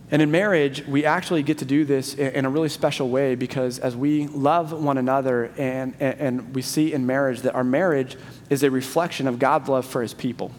And 0.09 0.21
in 0.21 0.31
marriage, 0.31 0.85
we 0.87 1.03
actually 1.03 1.43
get 1.43 1.57
to 1.57 1.65
do 1.65 1.83
this 1.83 2.13
in 2.13 2.45
a 2.45 2.49
really 2.49 2.69
special 2.69 3.09
way 3.09 3.35
because 3.35 3.77
as 3.77 3.95
we 3.95 4.27
love 4.27 4.71
one 4.71 4.97
another 4.97 5.51
and, 5.57 5.95
and, 5.99 6.55
we 6.55 6.61
see 6.61 6.93
in 6.93 7.05
marriage 7.05 7.41
that 7.41 7.53
our 7.53 7.63
marriage 7.63 8.15
is 8.49 8.63
a 8.63 8.71
reflection 8.71 9.27
of 9.27 9.37
God's 9.37 9.67
love 9.67 9.85
for 9.85 10.01
his 10.01 10.13
people. 10.13 10.53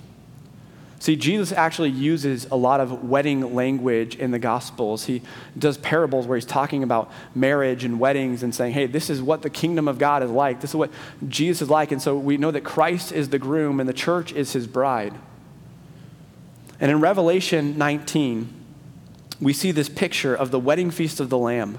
See, 1.00 1.16
Jesus 1.16 1.50
actually 1.52 1.90
uses 1.90 2.46
a 2.50 2.56
lot 2.56 2.80
of 2.80 3.04
wedding 3.04 3.54
language 3.54 4.16
in 4.16 4.32
the 4.32 4.38
Gospels. 4.38 5.04
He 5.04 5.22
does 5.56 5.78
parables 5.78 6.26
where 6.26 6.37
he's 6.37 6.44
talking 6.44 6.82
about 6.82 7.11
marriage 7.34 7.84
and 7.84 7.98
weddings 7.98 8.42
and 8.42 8.54
saying, 8.54 8.74
hey, 8.74 8.87
this 8.87 9.08
is 9.08 9.22
what 9.22 9.40
the 9.40 9.48
kingdom 9.48 9.88
of 9.88 9.98
God 9.98 10.22
is 10.22 10.30
like. 10.30 10.61
This 10.61 10.70
is 10.70 10.76
what 10.76 10.90
Jesus 11.26 11.62
is 11.62 11.70
like. 11.70 11.92
And 11.92 12.02
so 12.02 12.18
we 12.18 12.37
know 12.37 12.50
that 12.50 12.64
Christ 12.64 13.12
is 13.12 13.30
the 13.30 13.38
groom 13.38 13.80
and 13.80 13.88
the 13.88 13.94
church 13.94 14.32
is 14.32 14.52
his 14.52 14.66
bride. 14.66 15.14
And 16.80 16.90
in 16.90 17.00
Revelation 17.00 17.78
19, 17.78 18.57
we 19.40 19.53
see 19.53 19.70
this 19.70 19.88
picture 19.88 20.35
of 20.35 20.51
the 20.51 20.59
wedding 20.59 20.90
feast 20.90 21.20
of 21.20 21.31
the 21.31 21.38
Lamb 21.38 21.79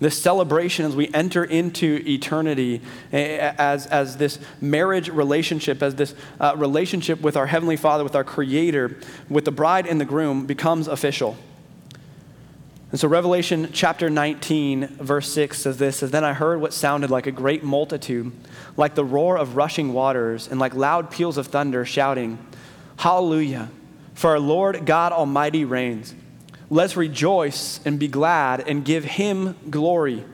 this 0.00 0.20
celebration 0.20 0.84
as 0.84 0.94
we 0.94 1.12
enter 1.12 1.42
into 1.44 2.02
eternity 2.06 2.80
as, 3.10 3.86
as 3.86 4.16
this 4.16 4.38
marriage 4.60 5.08
relationship, 5.08 5.82
as 5.82 5.96
this 5.96 6.14
uh, 6.38 6.54
relationship 6.56 7.20
with 7.20 7.36
our 7.36 7.46
Heavenly 7.46 7.76
Father, 7.76 8.04
with 8.04 8.14
our 8.14 8.24
Creator, 8.24 8.96
with 9.28 9.44
the 9.44 9.50
bride 9.50 9.86
and 9.86 10.00
the 10.00 10.04
groom 10.04 10.46
becomes 10.46 10.86
official. 10.86 11.36
And 12.90 12.98
so, 12.98 13.06
Revelation 13.06 13.68
chapter 13.72 14.08
19, 14.08 14.86
verse 14.86 15.30
6 15.30 15.58
says 15.58 15.76
this 15.76 15.96
says, 15.98 16.10
Then 16.10 16.24
I 16.24 16.32
heard 16.32 16.60
what 16.60 16.72
sounded 16.72 17.10
like 17.10 17.26
a 17.26 17.32
great 17.32 17.62
multitude, 17.62 18.32
like 18.78 18.94
the 18.94 19.04
roar 19.04 19.36
of 19.36 19.56
rushing 19.56 19.92
waters, 19.92 20.48
and 20.48 20.58
like 20.58 20.74
loud 20.74 21.10
peals 21.10 21.36
of 21.36 21.48
thunder, 21.48 21.84
shouting, 21.84 22.38
Hallelujah! 22.96 23.68
For 24.14 24.30
our 24.30 24.40
Lord 24.40 24.86
God 24.86 25.12
Almighty 25.12 25.64
reigns. 25.64 26.14
Let's 26.70 26.96
rejoice 26.96 27.80
and 27.84 27.98
be 27.98 28.08
glad 28.08 28.66
and 28.68 28.84
give 28.84 29.04
him 29.04 29.56
glory. 29.70 30.24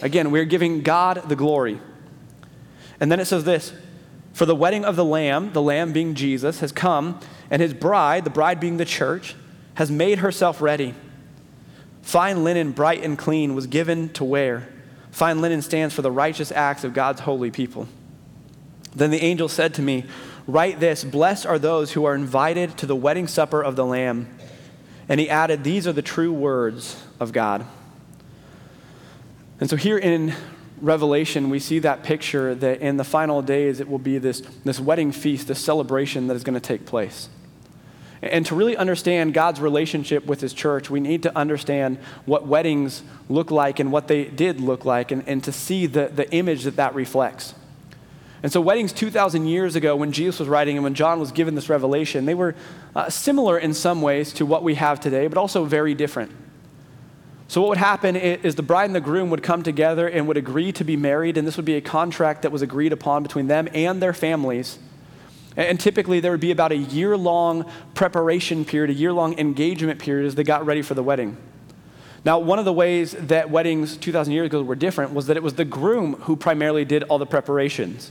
Again, 0.00 0.30
we're 0.30 0.44
giving 0.44 0.82
God 0.82 1.28
the 1.28 1.36
glory. 1.36 1.80
And 3.00 3.10
then 3.10 3.18
it 3.18 3.24
says 3.24 3.44
this 3.44 3.72
For 4.32 4.46
the 4.46 4.54
wedding 4.54 4.84
of 4.84 4.96
the 4.96 5.04
Lamb, 5.04 5.52
the 5.52 5.62
Lamb 5.62 5.92
being 5.92 6.14
Jesus, 6.14 6.60
has 6.60 6.70
come, 6.70 7.18
and 7.50 7.60
his 7.60 7.74
bride, 7.74 8.24
the 8.24 8.30
bride 8.30 8.60
being 8.60 8.76
the 8.76 8.84
church, 8.84 9.34
has 9.74 9.90
made 9.90 10.18
herself 10.18 10.60
ready. 10.60 10.94
Fine 12.02 12.44
linen, 12.44 12.72
bright 12.72 13.02
and 13.02 13.18
clean, 13.18 13.54
was 13.54 13.66
given 13.66 14.08
to 14.10 14.24
wear. 14.24 14.68
Fine 15.10 15.40
linen 15.40 15.62
stands 15.62 15.94
for 15.94 16.02
the 16.02 16.10
righteous 16.10 16.52
acts 16.52 16.84
of 16.84 16.94
God's 16.94 17.20
holy 17.20 17.50
people. 17.50 17.88
Then 18.94 19.10
the 19.10 19.22
angel 19.22 19.48
said 19.48 19.74
to 19.74 19.82
me, 19.82 20.04
Write 20.46 20.80
this 20.80 21.04
Blessed 21.04 21.46
are 21.46 21.58
those 21.58 21.92
who 21.92 22.04
are 22.04 22.14
invited 22.14 22.76
to 22.78 22.86
the 22.86 22.96
wedding 22.96 23.26
supper 23.26 23.62
of 23.62 23.76
the 23.76 23.86
Lamb. 23.86 24.28
And 25.12 25.20
he 25.20 25.28
added, 25.28 25.62
These 25.62 25.86
are 25.86 25.92
the 25.92 26.00
true 26.00 26.32
words 26.32 26.96
of 27.20 27.34
God. 27.34 27.66
And 29.60 29.68
so 29.68 29.76
here 29.76 29.98
in 29.98 30.32
Revelation, 30.80 31.50
we 31.50 31.58
see 31.58 31.80
that 31.80 32.02
picture 32.02 32.54
that 32.54 32.80
in 32.80 32.96
the 32.96 33.04
final 33.04 33.42
days 33.42 33.78
it 33.78 33.90
will 33.90 33.98
be 33.98 34.16
this, 34.16 34.40
this 34.64 34.80
wedding 34.80 35.12
feast, 35.12 35.48
this 35.48 35.58
celebration 35.58 36.28
that 36.28 36.34
is 36.34 36.42
going 36.42 36.54
to 36.54 36.60
take 36.60 36.86
place. 36.86 37.28
And 38.22 38.46
to 38.46 38.54
really 38.54 38.74
understand 38.74 39.34
God's 39.34 39.60
relationship 39.60 40.24
with 40.24 40.40
His 40.40 40.54
church, 40.54 40.88
we 40.88 40.98
need 40.98 41.24
to 41.24 41.36
understand 41.36 41.98
what 42.24 42.46
weddings 42.46 43.02
look 43.28 43.50
like 43.50 43.80
and 43.80 43.92
what 43.92 44.08
they 44.08 44.24
did 44.24 44.62
look 44.62 44.86
like, 44.86 45.12
and, 45.12 45.28
and 45.28 45.44
to 45.44 45.52
see 45.52 45.84
the, 45.84 46.06
the 46.06 46.32
image 46.32 46.64
that 46.64 46.76
that 46.76 46.94
reflects. 46.94 47.54
And 48.42 48.50
so, 48.50 48.60
weddings 48.60 48.92
2,000 48.92 49.46
years 49.46 49.76
ago, 49.76 49.94
when 49.94 50.10
Jesus 50.10 50.40
was 50.40 50.48
writing 50.48 50.76
and 50.76 50.82
when 50.82 50.94
John 50.94 51.20
was 51.20 51.30
given 51.30 51.54
this 51.54 51.68
revelation, 51.68 52.24
they 52.24 52.34
were 52.34 52.56
uh, 52.96 53.08
similar 53.08 53.56
in 53.56 53.72
some 53.72 54.02
ways 54.02 54.32
to 54.34 54.44
what 54.46 54.64
we 54.64 54.74
have 54.74 54.98
today, 54.98 55.28
but 55.28 55.38
also 55.38 55.64
very 55.64 55.94
different. 55.94 56.32
So, 57.46 57.60
what 57.60 57.68
would 57.68 57.78
happen 57.78 58.16
is 58.16 58.56
the 58.56 58.62
bride 58.62 58.86
and 58.86 58.94
the 58.94 59.00
groom 59.00 59.30
would 59.30 59.44
come 59.44 59.62
together 59.62 60.08
and 60.08 60.26
would 60.26 60.36
agree 60.36 60.72
to 60.72 60.82
be 60.82 60.96
married, 60.96 61.36
and 61.36 61.46
this 61.46 61.56
would 61.56 61.66
be 61.66 61.76
a 61.76 61.80
contract 61.80 62.42
that 62.42 62.50
was 62.50 62.62
agreed 62.62 62.92
upon 62.92 63.22
between 63.22 63.46
them 63.46 63.68
and 63.74 64.02
their 64.02 64.12
families. 64.12 64.78
And 65.56 65.78
typically, 65.78 66.18
there 66.18 66.32
would 66.32 66.40
be 66.40 66.50
about 66.50 66.72
a 66.72 66.76
year 66.76 67.16
long 67.16 67.70
preparation 67.94 68.64
period, 68.64 68.90
a 68.90 68.98
year 68.98 69.12
long 69.12 69.38
engagement 69.38 70.00
period 70.00 70.26
as 70.26 70.34
they 70.34 70.44
got 70.44 70.66
ready 70.66 70.82
for 70.82 70.94
the 70.94 71.02
wedding. 71.02 71.36
Now, 72.24 72.38
one 72.38 72.58
of 72.58 72.64
the 72.64 72.72
ways 72.72 73.12
that 73.12 73.50
weddings 73.50 73.96
2,000 73.96 74.32
years 74.32 74.46
ago 74.46 74.62
were 74.62 74.74
different 74.74 75.12
was 75.12 75.26
that 75.26 75.36
it 75.36 75.42
was 75.42 75.54
the 75.54 75.64
groom 75.64 76.14
who 76.22 76.36
primarily 76.36 76.84
did 76.84 77.02
all 77.04 77.18
the 77.18 77.26
preparations. 77.26 78.10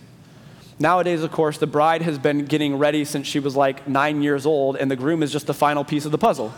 Nowadays, 0.80 1.22
of 1.24 1.32
course, 1.32 1.58
the 1.58 1.68
bride 1.68 2.02
has 2.02 2.18
been 2.18 2.46
getting 2.46 2.78
ready 2.78 3.06
since 3.06 3.28
she 3.28 3.40
was 3.40 3.56
like 3.56 3.88
nine 3.88 4.22
years 4.22 4.46
old, 4.46 4.78
and 4.78 4.90
the 4.90 4.96
groom 4.96 5.22
is 5.22 5.32
just 5.32 5.48
the 5.48 5.54
final 5.54 5.84
piece 5.84 6.06
of 6.06 6.12
the 6.12 6.18
puzzle. 6.18 6.54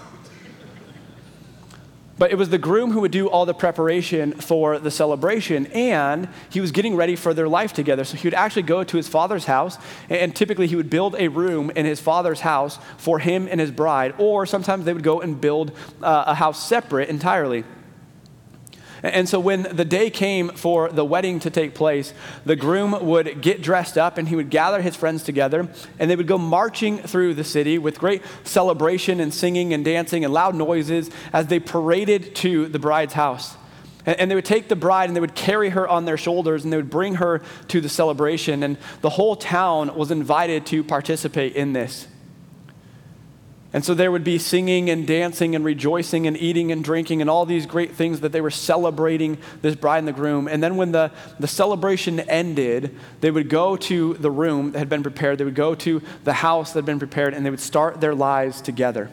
But 2.17 2.31
it 2.31 2.35
was 2.35 2.49
the 2.49 2.59
groom 2.59 2.91
who 2.91 3.01
would 3.01 3.11
do 3.11 3.27
all 3.27 3.45
the 3.45 3.55
preparation 3.55 4.33
for 4.33 4.77
the 4.77 4.91
celebration, 4.91 5.65
and 5.67 6.29
he 6.51 6.61
was 6.61 6.71
getting 6.71 6.95
ready 6.95 7.15
for 7.15 7.33
their 7.33 7.49
life 7.49 7.73
together. 7.73 8.03
So 8.03 8.17
he 8.17 8.27
would 8.27 8.35
actually 8.35 8.61
go 8.61 8.83
to 8.83 8.97
his 8.97 9.07
father's 9.07 9.45
house, 9.45 9.77
and 10.09 10.35
typically 10.35 10.67
he 10.67 10.75
would 10.75 10.91
build 10.91 11.15
a 11.17 11.27
room 11.27 11.71
in 11.71 11.85
his 11.85 11.99
father's 11.99 12.41
house 12.41 12.77
for 12.97 13.19
him 13.19 13.47
and 13.49 13.59
his 13.59 13.71
bride, 13.71 14.13
or 14.19 14.45
sometimes 14.45 14.85
they 14.85 14.93
would 14.93 15.03
go 15.03 15.21
and 15.21 15.41
build 15.41 15.71
uh, 16.01 16.25
a 16.27 16.35
house 16.35 16.65
separate 16.65 17.09
entirely. 17.09 17.63
And 19.03 19.27
so 19.27 19.37
when 19.37 19.63
the 19.63 19.83
day 19.83 20.09
came 20.09 20.47
for 20.49 20.89
the 20.89 21.03
wedding 21.03 21.41
to 21.41 21.49
take 21.49 21.75
place, 21.75 22.13
the 22.45 22.55
groom 22.55 23.05
would 23.05 23.41
get 23.41 23.61
dressed 23.61 23.97
up 23.97 24.17
and 24.17 24.29
he 24.29 24.35
would 24.37 24.49
gather 24.49 24.81
his 24.81 24.95
friends 24.95 25.23
together 25.23 25.67
and 25.99 26.09
they 26.09 26.15
would 26.15 26.27
go 26.27 26.37
marching 26.37 26.99
through 26.99 27.33
the 27.33 27.43
city 27.43 27.77
with 27.77 27.99
great 27.99 28.21
celebration 28.45 29.19
and 29.19 29.33
singing 29.33 29.73
and 29.73 29.83
dancing 29.83 30.23
and 30.23 30.33
loud 30.33 30.55
noises 30.55 31.09
as 31.33 31.47
they 31.47 31.59
paraded 31.59 32.33
to 32.37 32.69
the 32.69 32.79
bride's 32.79 33.13
house. 33.13 33.57
And, 34.05 34.29
they 34.29 34.35
would 34.35 34.45
take 34.45 34.67
the 34.67 34.75
bride 34.75 35.09
and 35.09 35.15
they 35.15 35.21
would 35.21 35.35
carry 35.35 35.69
her 35.69 35.87
on 35.87 36.05
their 36.05 36.17
shoulders 36.17 36.63
and 36.63 36.73
they 36.73 36.77
would 36.77 36.89
bring 36.89 37.15
her 37.15 37.41
to 37.69 37.79
the 37.79 37.87
celebration. 37.87 38.63
And 38.63 38.77
the 39.01 39.09
whole 39.09 39.35
town 39.35 39.95
was 39.95 40.11
invited 40.11 40.65
to 40.67 40.83
participate 40.83 41.55
in 41.55 41.71
this. 41.73 42.07
And 43.73 43.83
so 43.83 43.95
there 43.95 44.11
would 44.11 44.23
be 44.23 44.37
singing 44.37 44.91
and 44.91 45.07
dancing 45.07 45.55
and 45.55 45.65
rejoicing 45.65 46.27
and 46.27 46.37
eating 46.37 46.71
and 46.71 46.83
drinking 46.83 47.21
and 47.21 47.29
all 47.29 47.43
these 47.47 47.65
great 47.65 47.95
things 47.95 48.19
that 48.19 48.31
they 48.31 48.39
were 48.39 48.51
celebrating 48.51 49.39
this 49.63 49.75
bride 49.75 49.97
and 49.97 50.07
the 50.07 50.13
groom. 50.13 50.47
And 50.47 50.61
then 50.61 50.77
when 50.77 50.91
the, 50.91 51.11
the 51.39 51.47
celebration 51.47 52.19
ended, 52.19 52.95
they 53.21 53.31
would 53.31 53.49
go 53.49 53.75
to 53.75 54.13
the 54.13 54.29
room 54.29 54.73
that 54.73 54.79
had 54.79 54.89
been 54.89 55.01
prepared, 55.01 55.39
they 55.39 55.43
would 55.43 55.55
go 55.55 55.73
to 55.73 56.03
the 56.23 56.33
house 56.33 56.73
that 56.73 56.79
had 56.79 56.85
been 56.85 56.99
prepared, 56.99 57.33
and 57.33 57.43
they 57.43 57.49
would 57.49 57.59
start 57.59 57.99
their 57.99 58.13
lives 58.13 58.61
together. 58.61 59.09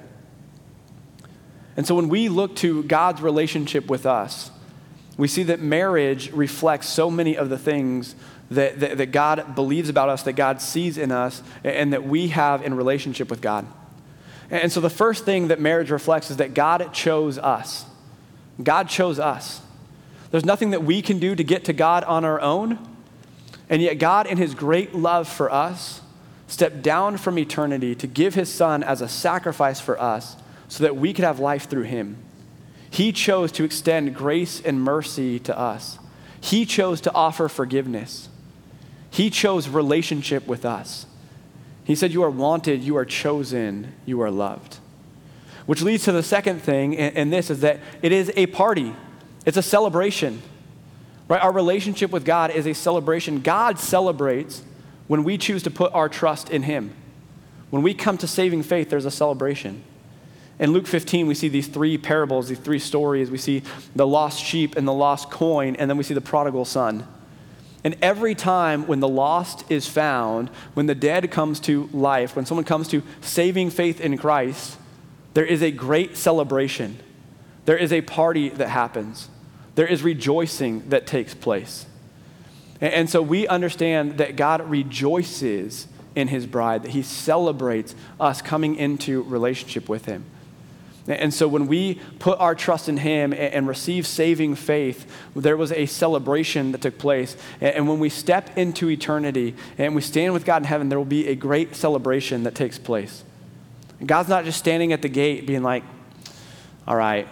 And 1.78 1.86
so 1.86 1.94
when 1.94 2.10
we 2.10 2.28
look 2.28 2.54
to 2.56 2.82
God's 2.82 3.22
relationship 3.22 3.88
with 3.88 4.04
us, 4.04 4.50
we 5.16 5.26
see 5.26 5.44
that 5.44 5.60
marriage 5.60 6.30
reflects 6.32 6.86
so 6.86 7.10
many 7.10 7.34
of 7.34 7.48
the 7.48 7.58
things 7.58 8.14
that, 8.50 8.80
that, 8.80 8.98
that 8.98 9.06
God 9.06 9.54
believes 9.54 9.88
about 9.88 10.10
us, 10.10 10.22
that 10.24 10.34
God 10.34 10.60
sees 10.60 10.98
in 10.98 11.10
us, 11.12 11.42
and 11.64 11.94
that 11.94 12.04
we 12.04 12.28
have 12.28 12.62
in 12.62 12.74
relationship 12.74 13.30
with 13.30 13.40
God. 13.40 13.66
And 14.50 14.72
so 14.72 14.80
the 14.80 14.90
first 14.90 15.24
thing 15.24 15.48
that 15.48 15.60
marriage 15.60 15.90
reflects 15.90 16.30
is 16.30 16.38
that 16.38 16.54
God 16.54 16.92
chose 16.92 17.38
us. 17.38 17.84
God 18.62 18.88
chose 18.88 19.18
us. 19.18 19.62
There's 20.30 20.44
nothing 20.44 20.70
that 20.70 20.82
we 20.82 21.02
can 21.02 21.18
do 21.18 21.34
to 21.34 21.44
get 21.44 21.64
to 21.66 21.72
God 21.72 22.04
on 22.04 22.24
our 22.24 22.40
own. 22.40 22.78
And 23.68 23.80
yet, 23.80 23.94
God, 23.94 24.26
in 24.26 24.38
His 24.38 24.54
great 24.54 24.94
love 24.94 25.28
for 25.28 25.50
us, 25.52 26.00
stepped 26.48 26.82
down 26.82 27.16
from 27.16 27.38
eternity 27.38 27.94
to 27.94 28.06
give 28.06 28.34
His 28.34 28.52
Son 28.52 28.82
as 28.82 29.00
a 29.00 29.08
sacrifice 29.08 29.80
for 29.80 30.00
us 30.00 30.36
so 30.68 30.82
that 30.82 30.96
we 30.96 31.12
could 31.12 31.24
have 31.24 31.38
life 31.38 31.68
through 31.68 31.84
Him. 31.84 32.16
He 32.90 33.12
chose 33.12 33.52
to 33.52 33.64
extend 33.64 34.16
grace 34.16 34.60
and 34.60 34.82
mercy 34.82 35.38
to 35.40 35.56
us, 35.56 35.98
He 36.40 36.64
chose 36.66 37.00
to 37.02 37.12
offer 37.12 37.48
forgiveness, 37.48 38.28
He 39.10 39.30
chose 39.30 39.68
relationship 39.68 40.46
with 40.48 40.64
us. 40.64 41.06
He 41.90 41.96
said, 41.96 42.12
You 42.12 42.22
are 42.22 42.30
wanted, 42.30 42.84
you 42.84 42.96
are 42.98 43.04
chosen, 43.04 43.92
you 44.06 44.20
are 44.20 44.30
loved. 44.30 44.78
Which 45.66 45.82
leads 45.82 46.04
to 46.04 46.12
the 46.12 46.22
second 46.22 46.62
thing, 46.62 46.96
and 46.96 47.32
this 47.32 47.50
is 47.50 47.62
that 47.62 47.80
it 48.00 48.12
is 48.12 48.30
a 48.36 48.46
party, 48.46 48.94
it's 49.44 49.56
a 49.56 49.62
celebration. 49.62 50.40
Right? 51.26 51.42
Our 51.42 51.50
relationship 51.50 52.12
with 52.12 52.24
God 52.24 52.52
is 52.52 52.68
a 52.68 52.74
celebration. 52.74 53.40
God 53.40 53.80
celebrates 53.80 54.62
when 55.08 55.24
we 55.24 55.36
choose 55.36 55.64
to 55.64 55.70
put 55.72 55.92
our 55.92 56.08
trust 56.08 56.48
in 56.48 56.62
Him. 56.62 56.94
When 57.70 57.82
we 57.82 57.92
come 57.92 58.16
to 58.18 58.28
saving 58.28 58.62
faith, 58.62 58.88
there's 58.88 59.04
a 59.04 59.10
celebration. 59.10 59.82
In 60.60 60.72
Luke 60.72 60.86
15, 60.86 61.26
we 61.26 61.34
see 61.34 61.48
these 61.48 61.66
three 61.66 61.98
parables, 61.98 62.48
these 62.48 62.60
three 62.60 62.78
stories. 62.78 63.32
We 63.32 63.38
see 63.38 63.64
the 63.96 64.06
lost 64.06 64.40
sheep 64.40 64.76
and 64.76 64.86
the 64.86 64.92
lost 64.92 65.28
coin, 65.28 65.74
and 65.74 65.90
then 65.90 65.96
we 65.96 66.04
see 66.04 66.14
the 66.14 66.20
prodigal 66.20 66.66
son. 66.66 67.04
And 67.82 67.96
every 68.02 68.34
time 68.34 68.86
when 68.86 69.00
the 69.00 69.08
lost 69.08 69.70
is 69.70 69.86
found, 69.86 70.48
when 70.74 70.86
the 70.86 70.94
dead 70.94 71.30
comes 71.30 71.60
to 71.60 71.88
life, 71.92 72.36
when 72.36 72.44
someone 72.44 72.64
comes 72.64 72.88
to 72.88 73.02
saving 73.22 73.70
faith 73.70 74.00
in 74.00 74.18
Christ, 74.18 74.76
there 75.34 75.46
is 75.46 75.62
a 75.62 75.70
great 75.70 76.16
celebration. 76.16 76.98
There 77.64 77.78
is 77.78 77.92
a 77.92 78.02
party 78.02 78.50
that 78.50 78.68
happens. 78.68 79.28
There 79.76 79.86
is 79.86 80.02
rejoicing 80.02 80.88
that 80.90 81.06
takes 81.06 81.34
place. 81.34 81.86
And, 82.80 82.92
and 82.92 83.10
so 83.10 83.22
we 83.22 83.46
understand 83.48 84.18
that 84.18 84.36
God 84.36 84.68
rejoices 84.68 85.86
in 86.14 86.28
his 86.28 86.46
bride, 86.46 86.82
that 86.82 86.90
he 86.90 87.02
celebrates 87.02 87.94
us 88.18 88.42
coming 88.42 88.76
into 88.76 89.22
relationship 89.22 89.88
with 89.88 90.06
him. 90.06 90.24
And 91.08 91.32
so 91.32 91.48
when 91.48 91.66
we 91.66 92.00
put 92.18 92.38
our 92.38 92.54
trust 92.54 92.88
in 92.88 92.98
Him 92.98 93.32
and 93.32 93.66
receive 93.66 94.06
saving 94.06 94.54
faith, 94.54 95.10
there 95.34 95.56
was 95.56 95.72
a 95.72 95.86
celebration 95.86 96.72
that 96.72 96.82
took 96.82 96.98
place. 96.98 97.36
And 97.60 97.88
when 97.88 97.98
we 97.98 98.10
step 98.10 98.56
into 98.56 98.90
eternity 98.90 99.56
and 99.78 99.94
we 99.94 100.02
stand 100.02 100.34
with 100.34 100.44
God 100.44 100.62
in 100.62 100.64
heaven, 100.64 100.88
there 100.88 100.98
will 100.98 101.06
be 101.06 101.28
a 101.28 101.34
great 101.34 101.74
celebration 101.74 102.42
that 102.44 102.54
takes 102.54 102.78
place. 102.78 103.24
God's 104.04 104.28
not 104.28 104.44
just 104.44 104.58
standing 104.58 104.92
at 104.92 105.02
the 105.02 105.08
gate 105.08 105.46
being 105.46 105.62
like, 105.62 105.84
all 106.86 106.96
right, 106.96 107.28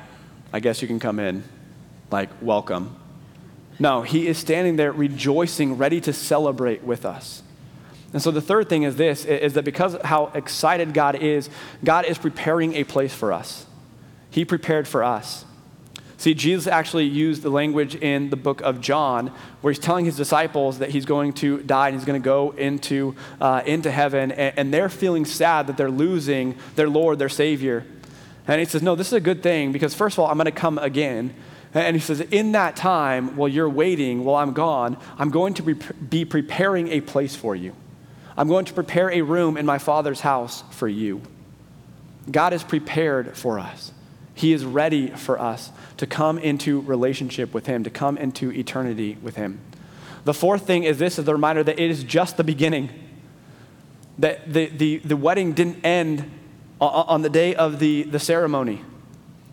I 0.53 0.61
guess 0.61 0.83
you 0.83 0.89
can 0.89 0.99
come 0.99 1.19
in. 1.19 1.45
Like, 2.11 2.31
welcome. 2.41 2.97
No, 3.79 4.03
He 4.03 4.27
is 4.27 4.39
standing 4.39 4.77
there 4.77 4.93
rejoicing, 4.93 5.77
ready 5.77 6.01
to 6.03 6.13
celebrate 6.13 6.83
with 6.83 7.05
us. 7.05 7.43
And 8.13 8.23
so 8.23 8.31
the 8.31 8.41
third 8.41 8.69
thing 8.69 8.85
is 8.85 8.97
this 8.97 9.25
is 9.25 9.55
that 9.55 9.65
because 9.65 9.97
how 10.05 10.31
excited 10.35 10.95
God 10.95 11.17
is, 11.17 11.51
God 11.85 12.07
is 12.07 12.17
preparing 12.17 12.75
a 12.75 12.85
place 12.85 13.15
for 13.15 13.33
us. 13.33 13.67
He 14.31 14.45
prepared 14.45 14.89
for 14.89 15.05
us. 15.05 15.45
See, 16.17 16.35
Jesus 16.35 16.67
actually 16.67 17.05
used 17.05 17.43
the 17.43 17.51
language 17.51 17.95
in 17.95 18.31
the 18.31 18.37
book 18.37 18.61
of 18.63 18.81
John 18.81 19.33
where 19.61 19.73
he's 19.73 19.79
telling 19.79 20.05
his 20.05 20.17
disciples 20.17 20.81
that 20.81 20.91
he's 20.91 21.05
going 21.05 21.33
to 21.35 21.63
die 21.63 21.89
and 21.89 21.97
he's 21.97 22.05
going 22.05 22.21
to 22.21 22.25
go 22.25 22.51
into, 22.51 23.15
uh, 23.41 23.63
into 23.65 23.89
heaven, 23.89 24.33
and, 24.33 24.59
and 24.59 24.75
they're 24.75 24.89
feeling 24.89 25.25
sad 25.25 25.69
that 25.69 25.77
they're 25.77 25.93
losing 25.93 26.57
their 26.75 26.89
Lord, 26.89 27.21
their 27.21 27.29
Savior. 27.29 27.87
And 28.49 28.59
he 28.59 28.65
says, 28.65 28.83
No, 28.83 28.97
this 28.97 29.07
is 29.07 29.13
a 29.13 29.21
good 29.21 29.45
thing 29.45 29.71
because, 29.71 29.95
first 29.95 30.17
of 30.17 30.19
all, 30.19 30.27
I'm 30.29 30.37
going 30.37 30.47
to 30.47 30.51
come 30.51 30.77
again. 30.79 31.35
And 31.73 31.95
he 31.95 32.01
says, 32.01 32.21
In 32.21 32.51
that 32.53 32.75
time, 32.75 33.37
while 33.37 33.49
you're 33.49 33.71
waiting, 33.71 34.25
while 34.25 34.43
I'm 34.43 34.55
gone, 34.55 34.97
I'm 35.19 35.31
going 35.31 35.55
to 35.55 35.63
be 35.63 36.25
preparing 36.25 36.89
a 36.89 37.01
place 37.01 37.37
for 37.37 37.55
you. 37.55 37.75
I'm 38.39 38.47
going 38.47 38.67
to 38.67 38.73
prepare 38.73 39.11
a 39.11 39.21
room 39.23 39.57
in 39.57 39.67
my 39.67 39.79
Father's 39.79 40.21
house 40.21 40.63
for 40.71 40.87
you. 40.87 41.23
God 42.31 42.53
is 42.53 42.63
prepared 42.63 43.37
for 43.37 43.59
us. 43.59 43.93
He 44.33 44.53
is 44.53 44.65
ready 44.65 45.09
for 45.09 45.41
us 45.41 45.73
to 45.97 46.07
come 46.07 46.39
into 46.39 46.81
relationship 46.83 47.53
with 47.53 47.67
Him, 47.67 47.83
to 47.83 47.91
come 47.91 48.17
into 48.17 48.53
eternity 48.53 49.19
with 49.21 49.35
Him. 49.35 49.61
The 50.25 50.33
fourth 50.33 50.65
thing 50.69 50.85
is 50.85 50.99
this 50.99 51.19
is 51.19 51.25
the 51.25 51.33
reminder 51.33 51.65
that 51.65 51.81
it 51.81 51.91
is 51.91 52.05
just 52.05 52.37
the 52.37 52.45
beginning. 52.45 52.91
That 54.21 54.53
the, 54.53 54.67
the, 54.67 54.99
the 54.99 55.17
wedding 55.17 55.53
didn't 55.53 55.85
end 55.85 56.31
on 56.81 57.23
the 57.23 57.31
day 57.31 57.57
of 57.57 57.81
the, 57.81 58.05
the 58.05 58.21
ceremony. 58.21 58.83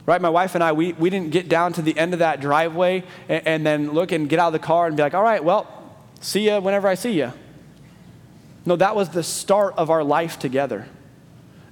Right? 0.05 0.21
My 0.21 0.29
wife 0.29 0.53
and 0.53 0.63
I, 0.63 0.73
we, 0.73 0.93
we 0.93 1.09
didn't 1.09 1.31
get 1.31 1.49
down 1.49 1.73
to 1.73 1.81
the 1.81 1.97
end 1.97 2.13
of 2.13 2.19
that 2.19 2.39
driveway 2.39 3.03
and, 3.27 3.47
and 3.47 3.65
then 3.65 3.93
look 3.93 4.11
and 4.11 4.29
get 4.29 4.37
out 4.37 4.47
of 4.47 4.53
the 4.53 4.59
car 4.59 4.85
and 4.85 4.95
be 4.95 5.01
like, 5.01 5.15
all 5.15 5.23
right, 5.23 5.43
well, 5.43 5.65
see 6.21 6.47
you 6.47 6.61
whenever 6.61 6.87
I 6.87 6.93
see 6.93 7.13
you. 7.13 7.33
No, 8.65 8.75
that 8.75 8.95
was 8.95 9.09
the 9.09 9.23
start 9.23 9.75
of 9.77 9.89
our 9.89 10.03
life 10.03 10.39
together. 10.39 10.87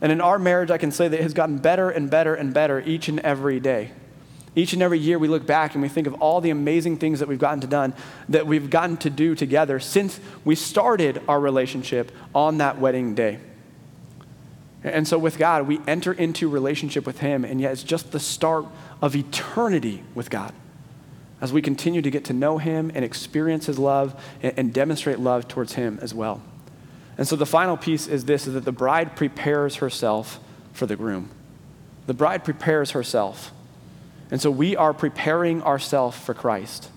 And 0.01 0.11
in 0.11 0.21
our 0.21 0.37
marriage, 0.37 0.69
I 0.69 0.77
can 0.77 0.91
say 0.91 1.07
that 1.07 1.19
it 1.19 1.23
has 1.23 1.33
gotten 1.33 1.57
better 1.57 1.89
and 1.89 2.09
better 2.09 2.35
and 2.35 2.53
better 2.53 2.81
each 2.81 3.07
and 3.07 3.19
every 3.21 3.59
day. 3.59 3.91
Each 4.55 4.73
and 4.73 4.83
every 4.83 4.99
year, 4.99 5.17
we 5.17 5.27
look 5.27 5.47
back 5.47 5.73
and 5.73 5.81
we 5.81 5.89
think 5.89 6.05
of 6.05 6.13
all 6.15 6.39
the 6.39 6.51
amazing 6.51 6.97
things 6.97 7.19
that 7.19 7.27
we've 7.27 7.39
gotten 7.39 7.61
to 7.61 7.67
done, 7.67 7.93
that 8.29 8.45
we've 8.45 8.69
gotten 8.69 8.97
to 8.97 9.09
do 9.09 9.33
together 9.33 9.79
since 9.79 10.19
we 10.45 10.53
started 10.53 11.21
our 11.27 11.39
relationship 11.39 12.11
on 12.35 12.59
that 12.59 12.77
wedding 12.77 13.15
day. 13.15 13.39
And 14.83 15.07
so, 15.07 15.17
with 15.17 15.37
God, 15.37 15.65
we 15.65 15.79
enter 15.87 16.11
into 16.11 16.49
relationship 16.49 17.05
with 17.05 17.19
Him, 17.19 17.45
and 17.45 17.61
yet 17.61 17.71
it's 17.71 17.83
just 17.83 18.11
the 18.11 18.19
start 18.19 18.65
of 19.01 19.15
eternity 19.15 20.03
with 20.13 20.29
God 20.29 20.53
as 21.39 21.53
we 21.53 21.61
continue 21.61 22.01
to 22.01 22.11
get 22.11 22.25
to 22.25 22.33
know 22.33 22.57
Him 22.57 22.91
and 22.93 23.03
experience 23.03 23.65
His 23.65 23.79
love 23.79 24.21
and, 24.43 24.53
and 24.57 24.73
demonstrate 24.73 25.19
love 25.19 25.47
towards 25.47 25.73
Him 25.73 25.97
as 26.01 26.13
well. 26.13 26.41
And 27.17 27.27
so 27.27 27.35
the 27.35 27.45
final 27.45 27.77
piece 27.77 28.07
is 28.07 28.25
this 28.25 28.47
is 28.47 28.53
that 28.53 28.65
the 28.65 28.71
bride 28.71 29.15
prepares 29.15 29.75
herself 29.75 30.39
for 30.71 30.85
the 30.85 30.95
groom. 30.95 31.29
The 32.07 32.13
bride 32.13 32.43
prepares 32.43 32.91
herself. 32.91 33.51
And 34.31 34.41
so 34.41 34.49
we 34.49 34.75
are 34.75 34.93
preparing 34.93 35.61
ourselves 35.61 36.17
for 36.17 36.33
Christ. 36.33 36.89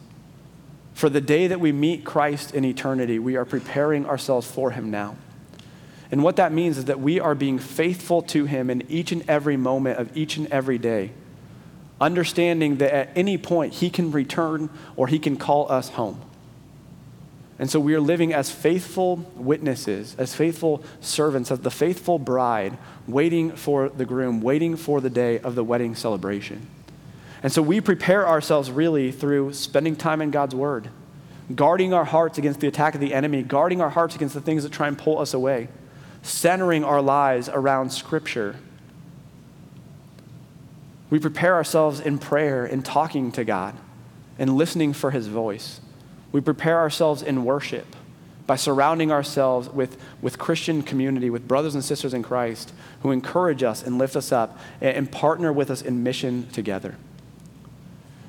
For 0.95 1.11
the 1.11 1.21
day 1.21 1.47
that 1.49 1.61
we 1.61 1.73
meet 1.73 2.05
Christ 2.05 2.55
in 2.55 2.65
eternity, 2.65 3.19
we 3.19 3.37
are 3.37 3.45
preparing 3.45 4.07
ourselves 4.07 4.51
for 4.51 4.71
him 4.71 4.91
now. 4.91 5.17
And 6.11 6.23
what 6.23 6.37
that 6.37 6.53
means 6.53 6.79
is 6.79 6.87
that 6.87 7.01
we 7.01 7.21
are 7.21 7.35
being 7.35 7.59
faithful 7.59 8.23
to 8.23 8.47
him 8.47 8.71
in 8.71 8.83
each 8.89 9.13
and 9.13 9.29
every 9.29 9.57
moment 9.57 9.99
of 9.99 10.17
each 10.17 10.37
and 10.37 10.47
every 10.53 10.79
day, 10.79 11.11
understanding 12.01 12.77
that 12.77 12.95
at 12.95 13.11
any 13.15 13.37
point 13.37 13.75
he 13.75 13.91
can 13.91 14.13
return 14.13 14.71
or 14.97 15.09
he 15.09 15.19
can 15.19 15.37
call 15.37 15.71
us 15.71 15.91
home. 15.91 16.21
And 17.59 17.71
so 17.71 17.81
we 17.81 17.95
are 17.95 18.01
living 18.01 18.35
as 18.35 18.51
faithful 18.51 19.17
witnesses, 19.35 20.15
as 20.19 20.35
faithful 20.35 20.85
servants, 21.01 21.51
as 21.51 21.61
the 21.61 21.71
faithful 21.71 22.19
bride, 22.19 22.77
waiting 23.07 23.53
for 23.53 23.89
the 23.89 24.05
groom, 24.05 24.43
waiting 24.43 24.77
for 24.77 25.01
the 25.01 25.09
day 25.09 25.39
of 25.39 25.55
the 25.55 25.65
wedding 25.65 25.95
celebration. 25.95 26.67
And 27.43 27.51
so 27.51 27.63
we 27.63 27.81
prepare 27.81 28.27
ourselves 28.27 28.71
really 28.71 29.11
through 29.11 29.55
spending 29.55 29.97
time 29.97 30.21
in 30.21 30.31
God's 30.31 30.55
Word, 30.55 30.91
guarding 31.55 31.95
our 31.95 32.05
hearts 32.05 32.37
against 32.37 32.61
the 32.61 32.69
attack 32.69 32.95
of 32.95 33.01
the 33.01 33.15
enemy, 33.15 33.43
guarding 33.43 33.81
our 33.81 33.91
hearts 33.91 34.15
against 34.15 34.35
the 34.35 34.41
things 34.41 34.63
that 34.63 34.73
try 34.73 34.89
and 34.89 34.99
pull 34.99 35.19
us 35.19 35.33
away, 35.33 35.69
centering 36.23 36.85
our 36.85 37.01
lives 37.01 37.49
around 37.49 37.91
Scripture. 37.91 38.57
We 41.09 41.21
prepare 41.21 41.55
ourselves 41.55 42.01
in 42.01 42.19
prayer, 42.19 42.67
in 42.67 42.83
talking 42.83 43.33
to 43.33 43.45
God, 43.45 43.75
and 44.39 44.57
listening 44.57 44.93
for 44.93 45.11
His 45.11 45.29
voice. 45.29 45.81
We 46.37 46.43
prepare 46.43 46.81
ourselves 46.81 47.23
in 47.23 47.47
worship 47.47 47.97
by 48.47 48.57
surrounding 48.57 49.11
ourselves 49.11 49.71
with, 49.71 49.97
with 50.21 50.39
Christian 50.39 50.83
community, 50.83 51.31
with 51.31 51.49
brothers 51.49 51.75
and 51.75 51.83
sisters 51.83 52.13
in 52.13 52.23
Christ 52.23 52.75
who 53.01 53.11
encourage 53.11 53.63
us 53.63 53.83
and 53.83 53.97
lift 53.97 54.17
us 54.17 54.33
up 54.33 54.59
and, 54.83 55.11
partner 55.11 55.51
with 55.51 55.71
us 55.71 55.81
in 55.81 56.03
mission 56.03 56.47
together. 56.49 56.97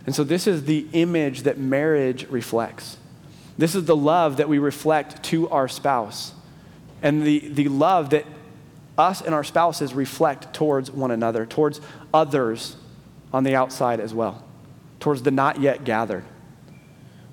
And 0.05 0.15
so, 0.15 0.23
this 0.23 0.47
is 0.47 0.63
the 0.63 0.87
image 0.93 1.41
that 1.41 1.57
marriage 1.57 2.25
reflects. 2.29 2.95
This 3.57 3.75
is 3.75 3.83
the 3.83 3.95
love 3.97 4.37
that 4.37 4.47
we 4.47 4.57
reflect 4.57 5.21
to 5.23 5.49
our 5.49 5.67
spouse, 5.67 6.31
and 7.01 7.23
the, 7.23 7.39
the 7.39 7.67
love 7.67 8.11
that 8.11 8.23
us 8.97 9.19
and 9.19 9.35
our 9.35 9.43
spouses 9.43 9.93
reflect 9.93 10.53
towards 10.53 10.89
one 10.89 11.11
another, 11.11 11.45
towards 11.45 11.81
others 12.13 12.77
on 13.33 13.43
the 13.43 13.53
outside 13.53 13.99
as 13.99 14.13
well, 14.13 14.45
towards 15.01 15.23
the 15.23 15.31
not 15.31 15.59
yet 15.59 15.83
gathered 15.83 16.23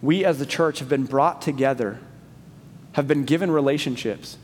we 0.04 0.24
as 0.24 0.38
the 0.38 0.46
church 0.46 0.80
have 0.80 0.88
been 0.88 1.04
brought 1.04 1.40
together, 1.40 1.98
have 2.92 3.08
been 3.08 3.24
given 3.24 3.50
relationships 3.50 4.36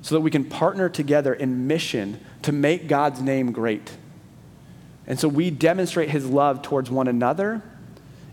so 0.00 0.14
that 0.14 0.20
we 0.20 0.30
can 0.30 0.44
partner 0.44 0.88
together 0.88 1.32
in 1.32 1.66
mission 1.66 2.20
to 2.42 2.52
make 2.52 2.88
God's 2.88 3.20
name 3.20 3.52
great. 3.52 3.92
And 5.06 5.20
so 5.20 5.28
we 5.28 5.50
demonstrate 5.50 6.10
his 6.10 6.26
love 6.26 6.62
towards 6.62 6.90
one 6.90 7.08
another, 7.08 7.62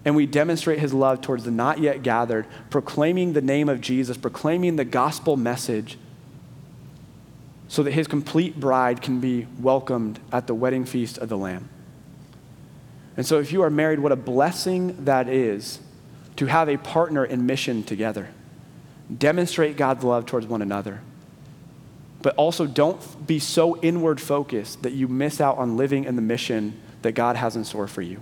and 0.05 0.15
we 0.15 0.25
demonstrate 0.25 0.79
his 0.79 0.93
love 0.93 1.21
towards 1.21 1.43
the 1.43 1.51
not 1.51 1.79
yet 1.79 2.03
gathered, 2.03 2.45
proclaiming 2.69 3.33
the 3.33 3.41
name 3.41 3.69
of 3.69 3.81
Jesus, 3.81 4.17
proclaiming 4.17 4.77
the 4.77 4.85
gospel 4.85 5.37
message, 5.37 5.97
so 7.67 7.83
that 7.83 7.91
his 7.91 8.07
complete 8.07 8.59
bride 8.59 9.01
can 9.01 9.19
be 9.19 9.47
welcomed 9.59 10.19
at 10.31 10.47
the 10.47 10.55
wedding 10.55 10.85
feast 10.85 11.17
of 11.17 11.29
the 11.29 11.37
Lamb. 11.37 11.69
And 13.15 13.25
so, 13.25 13.39
if 13.39 13.51
you 13.51 13.61
are 13.61 13.69
married, 13.69 13.99
what 13.99 14.11
a 14.11 14.17
blessing 14.17 15.05
that 15.05 15.29
is 15.29 15.79
to 16.37 16.45
have 16.45 16.69
a 16.69 16.77
partner 16.77 17.25
in 17.25 17.45
mission 17.45 17.83
together. 17.83 18.29
Demonstrate 19.15 19.77
God's 19.77 20.03
love 20.03 20.25
towards 20.25 20.47
one 20.47 20.61
another. 20.61 21.01
But 22.21 22.35
also 22.35 22.67
don't 22.67 23.25
be 23.25 23.39
so 23.39 23.77
inward 23.81 24.21
focused 24.21 24.83
that 24.83 24.93
you 24.93 25.07
miss 25.07 25.41
out 25.41 25.57
on 25.57 25.77
living 25.77 26.03
in 26.05 26.15
the 26.15 26.21
mission 26.21 26.79
that 27.01 27.13
God 27.13 27.35
has 27.35 27.55
in 27.55 27.63
store 27.63 27.87
for 27.87 28.01
you. 28.01 28.21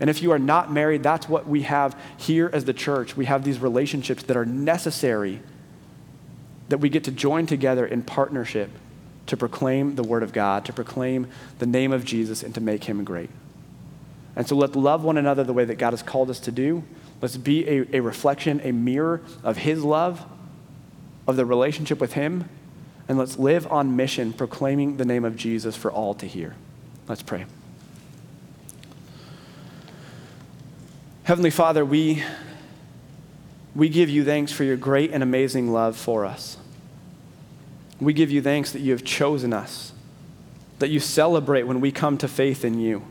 And 0.00 0.10
if 0.10 0.22
you 0.22 0.32
are 0.32 0.38
not 0.38 0.72
married, 0.72 1.02
that's 1.02 1.28
what 1.28 1.46
we 1.46 1.62
have 1.62 1.96
here 2.16 2.50
as 2.52 2.64
the 2.64 2.72
church. 2.72 3.16
We 3.16 3.26
have 3.26 3.44
these 3.44 3.58
relationships 3.58 4.22
that 4.24 4.36
are 4.36 4.46
necessary 4.46 5.40
that 6.70 6.78
we 6.78 6.88
get 6.88 7.04
to 7.04 7.10
join 7.10 7.46
together 7.46 7.86
in 7.86 8.02
partnership 8.02 8.70
to 9.26 9.36
proclaim 9.36 9.96
the 9.96 10.02
word 10.02 10.22
of 10.22 10.32
God, 10.32 10.64
to 10.64 10.72
proclaim 10.72 11.28
the 11.58 11.66
name 11.66 11.92
of 11.92 12.04
Jesus, 12.04 12.42
and 12.42 12.54
to 12.54 12.60
make 12.60 12.84
him 12.84 13.04
great. 13.04 13.30
And 14.34 14.48
so 14.48 14.56
let's 14.56 14.74
love 14.74 15.04
one 15.04 15.18
another 15.18 15.44
the 15.44 15.52
way 15.52 15.64
that 15.64 15.76
God 15.76 15.90
has 15.90 16.02
called 16.02 16.30
us 16.30 16.40
to 16.40 16.52
do. 16.52 16.82
Let's 17.20 17.36
be 17.36 17.68
a, 17.68 17.96
a 17.96 18.00
reflection, 18.00 18.60
a 18.64 18.72
mirror 18.72 19.20
of 19.42 19.58
His 19.58 19.84
love, 19.84 20.24
of 21.26 21.36
the 21.36 21.44
relationship 21.44 22.00
with 22.00 22.14
Him, 22.14 22.48
and 23.08 23.18
let's 23.18 23.38
live 23.38 23.70
on 23.70 23.96
mission, 23.96 24.32
proclaiming 24.32 24.96
the 24.96 25.04
name 25.04 25.24
of 25.24 25.36
Jesus 25.36 25.76
for 25.76 25.90
all 25.90 26.14
to 26.14 26.26
hear. 26.26 26.54
Let's 27.08 27.22
pray. 27.22 27.44
Heavenly 31.24 31.50
Father, 31.50 31.84
we, 31.84 32.22
we 33.74 33.88
give 33.88 34.08
you 34.08 34.24
thanks 34.24 34.52
for 34.52 34.64
your 34.64 34.76
great 34.76 35.12
and 35.12 35.22
amazing 35.22 35.72
love 35.72 35.96
for 35.96 36.24
us. 36.24 36.56
We 38.00 38.12
give 38.12 38.30
you 38.30 38.40
thanks 38.40 38.72
that 38.72 38.80
you 38.80 38.92
have 38.92 39.04
chosen 39.04 39.52
us 39.52 39.92
that 40.80 40.88
you 40.88 40.98
celebrate 40.98 41.62
when 41.62 41.80
we 41.80 41.92
come 41.92 42.18
to 42.18 42.26
faith 42.26 42.64
in 42.64 42.80
you. 42.80 43.02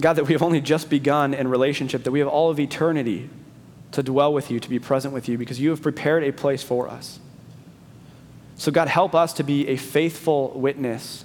God, 0.00 0.14
that 0.14 0.24
we 0.24 0.32
have 0.32 0.42
only 0.42 0.60
just 0.60 0.90
begun 0.90 1.34
in 1.34 1.46
relationship, 1.48 2.02
that 2.04 2.10
we 2.10 2.18
have 2.18 2.28
all 2.28 2.50
of 2.50 2.58
eternity 2.58 3.30
to 3.92 4.02
dwell 4.02 4.32
with 4.32 4.50
you, 4.50 4.58
to 4.58 4.68
be 4.68 4.80
present 4.80 5.14
with 5.14 5.28
you, 5.28 5.38
because 5.38 5.60
you 5.60 5.70
have 5.70 5.82
prepared 5.82 6.24
a 6.24 6.32
place 6.32 6.62
for 6.62 6.88
us. 6.88 7.20
So, 8.56 8.72
God, 8.72 8.88
help 8.88 9.14
us 9.14 9.32
to 9.34 9.44
be 9.44 9.68
a 9.68 9.76
faithful 9.76 10.50
witness, 10.50 11.24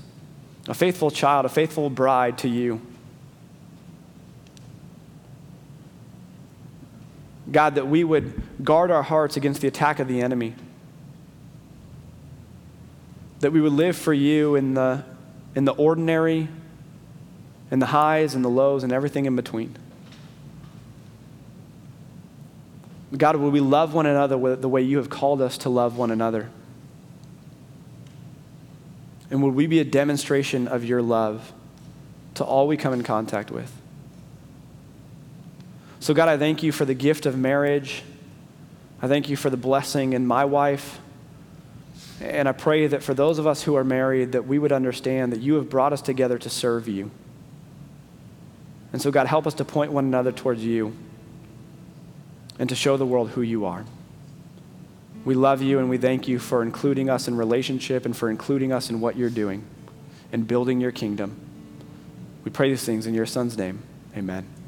a 0.68 0.74
faithful 0.74 1.10
child, 1.10 1.46
a 1.46 1.50
faithful 1.50 1.90
bride 1.90 2.38
to 2.40 2.48
you. 2.48 2.82
God, 7.52 7.76
that 7.76 7.88
we 7.88 8.04
would 8.04 8.40
guard 8.64 8.92
our 8.92 9.02
hearts 9.02 9.36
against 9.36 9.62
the 9.62 9.68
attack 9.68 10.00
of 10.00 10.08
the 10.08 10.22
enemy. 10.22 10.54
That 13.40 13.52
we 13.52 13.62
would 13.62 13.74
live 13.74 13.98
for 13.98 14.14
you 14.14 14.56
in 14.56 14.76
the, 14.76 15.04
in 15.56 15.66
the 15.66 15.72
ordinary, 15.72 16.50
in 17.72 17.80
the 17.80 17.88
highs 17.88 18.36
and 18.36 18.44
the 18.44 18.50
lows 18.50 18.84
and 18.84 18.92
everything 18.92 19.26
in 19.26 19.36
between. 19.36 19.76
God, 23.16 23.36
would 23.38 23.52
we 23.52 23.60
love 23.60 23.94
one 23.94 24.06
another 24.06 24.56
the 24.56 24.70
way 24.70 24.82
you 24.82 24.98
have 24.98 25.10
called 25.10 25.42
us 25.42 25.58
to 25.60 25.70
love 25.70 25.98
one 25.98 26.12
another? 26.12 26.50
And 29.32 29.44
would 29.44 29.56
we 29.56 29.68
be 29.68 29.80
a 29.80 29.84
demonstration 29.84 30.68
of 30.68 30.86
your 30.86 31.02
love 31.02 31.52
to 32.36 32.44
all 32.44 32.68
we 32.68 32.78
come 32.78 32.94
in 32.94 33.04
contact 33.04 33.52
with? 33.52 33.72
So, 36.00 36.14
God, 36.14 36.30
I 36.30 36.38
thank 36.38 36.64
you 36.64 36.72
for 36.72 36.86
the 36.86 36.94
gift 36.94 37.26
of 37.26 37.38
marriage. 37.38 38.04
I 39.02 39.08
thank 39.08 39.30
you 39.30 39.36
for 39.36 39.50
the 39.50 39.58
blessing 39.58 40.14
in 40.14 40.26
my 40.26 40.46
wife. 40.46 41.00
And 42.22 42.48
I 42.48 42.52
pray 42.52 42.88
that 42.88 43.04
for 43.04 43.14
those 43.14 43.40
of 43.40 43.48
us 43.48 43.64
who 43.64 43.76
are 43.76 43.84
married, 43.84 44.34
that 44.34 44.46
we 44.46 44.60
would 44.60 44.72
understand 44.72 45.32
that 45.34 45.42
you 45.42 45.56
have 45.56 45.70
brought 45.70 45.94
us 45.94 46.02
together 46.02 46.38
to 46.38 46.50
serve 46.50 46.88
you. 46.88 47.12
And 48.92 49.02
so, 49.02 49.12
God, 49.12 49.28
help 49.28 49.46
us 49.46 49.54
to 49.56 49.66
point 49.66 49.92
one 49.92 50.06
another 50.06 50.32
towards 50.32 50.64
you 50.64 50.94
and 52.58 52.68
to 52.70 52.76
show 52.76 52.98
the 52.98 53.06
world 53.06 53.32
who 53.32 53.42
you 53.42 53.66
are. 53.66 53.86
We 55.26 55.36
love 55.36 55.62
you 55.62 55.80
and 55.80 55.90
we 55.90 55.98
thank 55.98 56.28
you 56.28 56.40
for 56.40 56.64
including 56.64 57.10
us 57.10 57.28
in 57.28 57.36
relationship 57.36 58.06
and 58.06 58.16
for 58.16 58.30
including 58.30 58.72
us 58.72 58.90
in 58.90 59.00
what 59.00 59.16
you're 59.16 59.30
doing 59.30 59.64
and 60.32 60.48
building 60.48 60.80
your 60.80 60.92
kingdom. 60.92 61.40
We 62.44 62.52
pray 62.52 62.70
these 62.70 62.84
things 62.84 63.06
in 63.06 63.14
your 63.14 63.26
son's 63.26 63.58
name. 63.58 63.84
Amen. 64.16 64.59